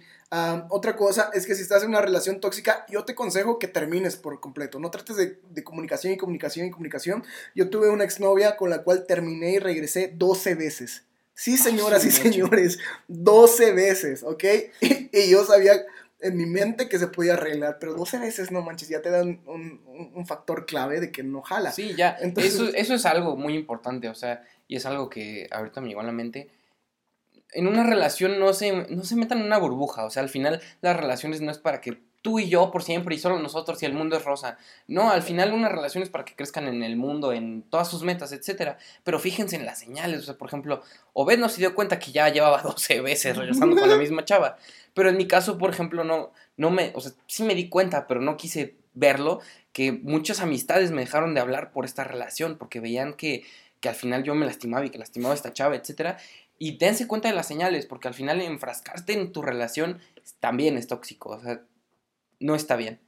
Otra 0.70 0.96
cosa 0.96 1.30
es 1.34 1.46
que 1.46 1.56
si 1.56 1.62
estás 1.62 1.84
en 1.84 1.90
una 1.90 2.00
relación 2.00 2.40
tóxica, 2.40 2.86
yo 2.90 3.04
te 3.04 3.12
aconsejo 3.12 3.60
que 3.60 3.68
termines 3.68 4.16
por 4.16 4.40
completo. 4.40 4.80
No 4.80 4.92
trates 4.92 5.18
de, 5.18 5.42
de 5.50 5.64
comunicación 5.66 6.14
y 6.14 6.18
comunicación 6.18 6.68
y 6.68 6.72
comunicación. 6.72 7.26
Yo 7.54 7.70
tuve 7.70 7.90
una 7.90 8.06
exnovia 8.06 8.56
con 8.56 8.70
la 8.70 8.84
cual 8.84 9.06
terminé 9.06 9.56
y 9.56 9.60
regresé 9.60 10.14
12 10.16 10.56
veces. 10.56 11.04
Sí, 11.36 11.58
señoras 11.58 12.06
y 12.06 12.12
señores, 12.12 12.78
12 13.08 13.74
veces, 13.74 14.24
¿ok? 14.24 14.44
Y, 15.12 15.30
yo 15.30 15.46
sabía 15.46 15.86
en 16.24 16.38
mi 16.38 16.46
mente 16.46 16.90
que 16.90 16.98
se 16.98 17.08
podía 17.08 17.34
arreglar, 17.34 17.78
pero 17.80 17.94
12 17.94 18.18
veces, 18.18 18.50
no 18.52 18.62
manches, 18.62 18.90
ya 18.90 19.02
te 19.02 19.10
dan 19.12 19.42
un, 19.46 19.82
un- 19.88 20.12
un 20.16 20.26
factor 20.26 20.66
clave 20.66 21.00
de 21.00 21.12
que 21.12 21.22
no 21.24 21.42
jala. 21.42 21.72
Sí, 21.72 21.94
ya. 21.96 22.18
Entonces- 22.20 22.54
eso, 22.56 22.68
eso 22.74 22.94
es 22.96 23.06
algo 23.06 23.36
muy 23.36 23.56
importante, 23.56 24.10
o 24.10 24.16
sea, 24.16 24.44
y 24.68 24.76
es 24.78 24.86
algo 24.86 25.10
que 25.10 25.48
ahorita 25.52 25.82
me 25.82 25.90
llegó 25.90 26.00
a 26.02 26.06
la 26.06 26.12
mente. 26.12 26.50
En 27.54 27.68
una 27.68 27.84
relación 27.84 28.40
no 28.40 28.54
se, 28.54 28.88
no 28.90 29.04
se 29.04 29.16
metan 29.16 29.40
en 29.40 29.46
una 29.46 29.58
burbuja, 29.58 30.06
o 30.06 30.10
sea, 30.10 30.24
al 30.24 30.30
final 30.30 30.62
las 30.82 30.98
relaciones 30.98 31.42
no 31.42 31.52
es 31.52 31.58
para 31.58 31.82
que 31.82 32.02
tú 32.24 32.40
y 32.40 32.48
yo 32.50 32.72
por 32.72 32.84
siempre 32.84 33.14
y 33.14 33.20
solo 33.20 33.38
nosotros 33.38 33.84
y 33.84 33.86
el 33.86 33.94
mundo 33.94 34.16
es 34.16 34.24
rosa. 34.24 34.58
No, 34.88 35.12
al 35.12 35.22
final 35.22 35.54
una 35.54 35.70
relación 35.70 36.02
es 36.04 36.10
para 36.10 36.26
que 36.26 36.36
crezcan 36.36 36.68
en 36.68 36.82
el 36.82 36.96
mundo, 36.96 37.34
en 37.34 37.64
todas 37.64 37.90
sus 37.90 38.04
metas, 38.04 38.32
etcétera. 38.32 38.78
Pero 39.04 39.20
fíjense 39.20 39.58
en 39.58 39.66
las 39.66 39.80
señales, 39.80 40.22
o 40.22 40.24
sea, 40.24 40.36
por 40.36 40.48
ejemplo, 40.48 40.82
Obed 41.12 41.38
no 41.38 41.50
se 41.50 41.60
dio 41.60 41.76
cuenta 41.76 42.00
que 42.00 42.12
ya 42.12 42.30
llevaba 42.30 42.62
12 42.64 43.02
veces 43.02 43.38
regresando 43.38 43.76
con 43.76 43.90
la 43.90 43.98
misma 43.98 44.26
chava. 44.26 44.58
Pero 44.94 45.10
en 45.10 45.18
mi 45.18 45.28
caso, 45.28 45.58
por 45.58 45.70
ejemplo, 45.70 46.04
no, 46.04 46.32
no 46.56 46.72
me, 46.72 46.94
o 46.96 47.02
sea, 47.02 47.12
sí 47.28 47.44
me 47.44 47.56
di 47.56 47.68
cuenta, 47.68 48.08
pero 48.08 48.22
no 48.22 48.38
quise 48.38 48.76
verlo, 48.94 49.42
que 49.74 49.92
muchas 49.92 50.40
amistades 50.40 50.92
me 50.92 51.02
dejaron 51.02 51.34
de 51.34 51.42
hablar 51.42 51.72
por 51.72 51.84
esta 51.84 52.04
relación, 52.06 52.58
porque 52.58 52.80
veían 52.80 53.16
que, 53.16 53.44
que 53.82 53.90
al 53.90 53.96
final 53.96 54.24
yo 54.24 54.34
me 54.34 54.46
lastimaba 54.46 54.86
y 54.86 54.92
que 54.92 54.98
lastimaba 54.98 55.34
esta 55.34 55.52
chava, 55.52 55.76
etcétera. 55.76 56.18
Y 56.64 56.78
dense 56.78 57.08
cuenta 57.08 57.28
de 57.28 57.36
las 57.36 57.46
señales, 57.46 57.86
porque 57.86 58.08
al 58.08 58.14
final 58.14 58.40
enfrascarte 58.40 59.12
en 59.12 59.34
tu 59.34 59.42
relación 59.42 60.00
también 60.40 60.78
es 60.78 60.88
tóxico, 60.88 61.32
o 61.32 61.42
sea, 61.42 61.62
no 62.40 62.56
está 62.56 62.78
bien. 62.78 63.02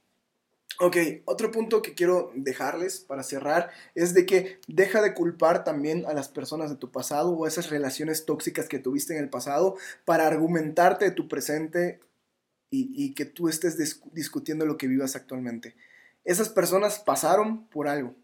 Ok, 0.78 0.98
otro 1.24 1.50
punto 1.50 1.80
que 1.80 1.94
quiero 1.94 2.32
dejarles 2.34 3.00
para 3.00 3.22
cerrar 3.22 3.70
es 3.94 4.12
de 4.12 4.26
que 4.26 4.58
deja 4.68 5.00
de 5.00 5.14
culpar 5.14 5.64
también 5.64 6.04
a 6.04 6.12
las 6.12 6.28
personas 6.28 6.68
de 6.68 6.76
tu 6.76 6.92
pasado 6.92 7.30
o 7.30 7.46
esas 7.46 7.70
relaciones 7.70 8.26
tóxicas 8.26 8.68
que 8.68 8.78
tuviste 8.78 9.16
en 9.16 9.24
el 9.24 9.30
pasado 9.30 9.78
para 10.04 10.26
argumentarte 10.26 11.06
de 11.06 11.12
tu 11.12 11.26
presente 11.26 12.00
y, 12.68 13.14
que 13.14 13.24
tú 13.24 13.48
estés 13.48 13.78
dis- 13.78 14.02
discutiendo 14.12 14.66
lo 14.66 14.76
que 14.76 14.86
vivas 14.86 15.16
actualmente. 15.16 15.76
Esas 16.26 16.50
personas 16.50 16.98
pasaron 16.98 17.66
por 17.68 17.88
algo. 17.88 18.14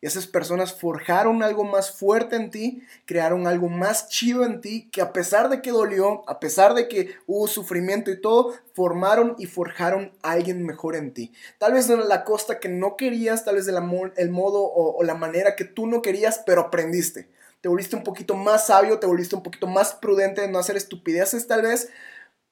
Esas 0.00 0.28
personas 0.28 0.72
forjaron 0.74 1.42
algo 1.42 1.64
más 1.64 1.90
fuerte 1.90 2.36
en 2.36 2.50
ti, 2.50 2.84
crearon 3.04 3.48
algo 3.48 3.68
más 3.68 4.08
chido 4.08 4.44
en 4.44 4.60
ti, 4.60 4.88
que 4.92 5.00
a 5.00 5.12
pesar 5.12 5.48
de 5.48 5.60
que 5.60 5.72
dolió, 5.72 6.22
a 6.28 6.38
pesar 6.38 6.74
de 6.74 6.86
que 6.86 7.16
hubo 7.26 7.48
sufrimiento 7.48 8.12
y 8.12 8.20
todo, 8.20 8.54
formaron 8.74 9.34
y 9.38 9.46
forjaron 9.46 10.12
a 10.22 10.32
alguien 10.32 10.64
mejor 10.64 10.94
en 10.94 11.12
ti. 11.12 11.32
Tal 11.58 11.72
vez 11.72 11.88
de 11.88 11.96
la 11.96 12.22
costa 12.22 12.60
que 12.60 12.68
no 12.68 12.96
querías, 12.96 13.44
tal 13.44 13.56
vez 13.56 13.66
del 13.66 13.76
el 14.16 14.30
modo 14.30 14.62
o, 14.62 14.96
o 14.96 15.02
la 15.02 15.14
manera 15.14 15.56
que 15.56 15.64
tú 15.64 15.88
no 15.88 16.00
querías, 16.00 16.42
pero 16.46 16.60
aprendiste. 16.60 17.28
Te 17.60 17.68
volviste 17.68 17.96
un 17.96 18.04
poquito 18.04 18.34
más 18.34 18.68
sabio, 18.68 19.00
te 19.00 19.06
volviste 19.08 19.34
un 19.34 19.42
poquito 19.42 19.66
más 19.66 19.94
prudente 19.94 20.42
de 20.42 20.48
no 20.48 20.60
hacer 20.60 20.76
estupideces 20.76 21.48
tal 21.48 21.62
vez, 21.62 21.88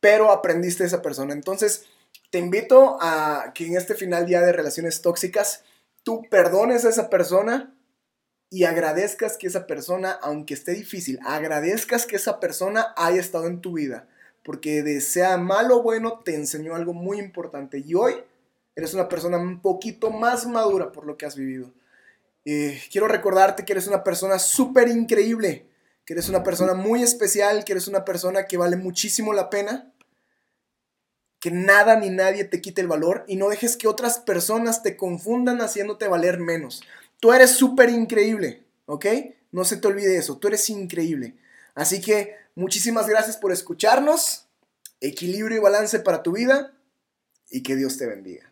pero 0.01 0.33
aprendiste 0.33 0.83
de 0.83 0.89
esa 0.89 1.03
persona. 1.03 1.33
Entonces, 1.33 1.85
te 2.31 2.39
invito 2.39 2.99
a 3.01 3.53
que 3.55 3.67
en 3.67 3.77
este 3.77 3.95
final 3.95 4.27
día 4.27 4.41
de 4.41 4.53
relaciones 4.53 5.01
tóxicas, 5.01 5.63
tú 6.07 6.23
perdones 6.31 6.85
a 6.85 6.89
esa 6.89 7.11
persona 7.11 7.75
y 8.49 8.63
agradezcas 8.63 9.37
que 9.37 9.49
esa 9.49 9.67
persona, 9.67 10.13
aunque 10.23 10.55
esté 10.55 10.71
difícil, 10.71 11.19
agradezcas 11.27 12.07
que 12.07 12.15
esa 12.15 12.39
persona 12.39 12.95
haya 12.97 13.21
estado 13.21 13.49
en 13.49 13.61
tu 13.61 13.73
vida. 13.73 14.07
Porque 14.45 14.85
de 14.85 15.01
sea 15.01 15.37
malo 15.37 15.79
o 15.79 15.83
bueno, 15.83 16.21
te 16.25 16.37
enseñó 16.37 16.77
algo 16.77 16.95
muy 16.95 17.19
importante. 17.19 17.83
Y 17.85 17.95
hoy 17.95 18.15
eres 18.77 18.95
una 18.95 19.09
persona 19.09 19.37
un 19.37 19.61
poquito 19.61 20.13
más 20.13 20.47
madura 20.47 20.93
por 20.93 21.07
lo 21.07 21.17
que 21.17 21.27
has 21.27 21.35
vivido. 21.35 21.73
Eh, 22.45 22.81
quiero 22.93 23.09
recordarte 23.09 23.65
que 23.65 23.73
eres 23.73 23.89
una 23.89 24.05
persona 24.05 24.39
súper 24.39 24.87
increíble, 24.87 25.67
que 26.05 26.13
eres 26.13 26.29
una 26.29 26.45
persona 26.45 26.75
muy 26.75 27.03
especial, 27.03 27.65
que 27.65 27.73
eres 27.73 27.89
una 27.89 28.05
persona 28.05 28.47
que 28.47 28.57
vale 28.57 28.77
muchísimo 28.77 29.33
la 29.33 29.51
pena 29.51 29.93
que 31.47 31.53
nada 31.53 31.95
ni 31.95 32.11
nadie 32.11 32.43
te 32.43 32.61
quite 32.61 32.81
el 32.81 32.89
valor 32.89 33.25
y 33.29 33.37
no 33.37 33.49
dejes 33.49 33.77
que 33.77 33.87
otras 33.87 34.19
personas 34.19 34.83
te 34.83 34.97
confundan 34.97 35.61
haciéndote 35.61 36.09
valer 36.09 36.41
menos. 36.41 36.83
Tú 37.21 37.33
eres 37.33 37.53
súper 37.53 37.89
increíble, 37.89 38.65
¿ok? 38.87 39.07
No 39.53 39.65
se 39.65 39.77
te 39.77 39.87
olvide 39.87 40.17
eso, 40.17 40.39
tú 40.39 40.49
eres 40.49 40.69
increíble. 40.71 41.37
Así 41.77 42.01
que 42.01 42.35
muchísimas 42.57 43.07
gracias 43.07 43.37
por 43.37 43.53
escucharnos, 43.53 44.49
equilibrio 45.01 45.59
y 45.59 45.61
balance 45.61 46.01
para 46.01 46.25
tu 46.25 46.33
vida 46.33 46.73
y 47.49 47.63
que 47.63 47.77
Dios 47.77 47.97
te 47.97 48.07
bendiga. 48.07 48.46